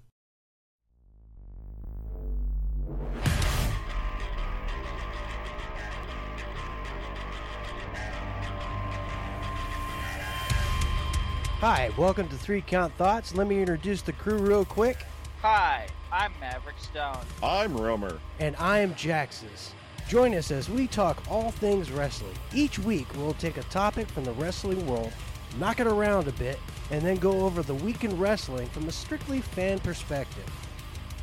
[11.61, 13.35] Hi, welcome to Three Count Thoughts.
[13.35, 15.05] Let me introduce the crew real quick.
[15.43, 17.19] Hi, I'm Maverick Stone.
[17.43, 18.19] I'm Romer.
[18.41, 19.71] and I am Jaxus.
[20.09, 22.35] Join us as we talk all things wrestling.
[22.55, 25.13] Each week, we'll take a topic from the wrestling world,
[25.59, 26.59] knock it around a bit,
[26.91, 30.51] and then go over the week in wrestling from a strictly fan perspective.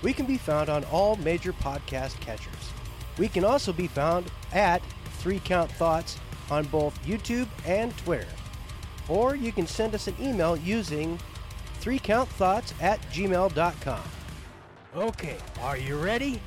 [0.04, 2.54] We can be found on all major podcast catchers.
[3.18, 4.84] We can also be found at
[5.18, 6.20] Three Count Thoughts
[6.52, 8.28] on both YouTube and Twitter.
[9.10, 11.18] Or you can send us an email using
[11.82, 14.02] threecountthoughts at gmail.com.
[14.96, 16.40] Okay, are you ready?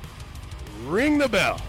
[0.87, 1.61] Ring the bell.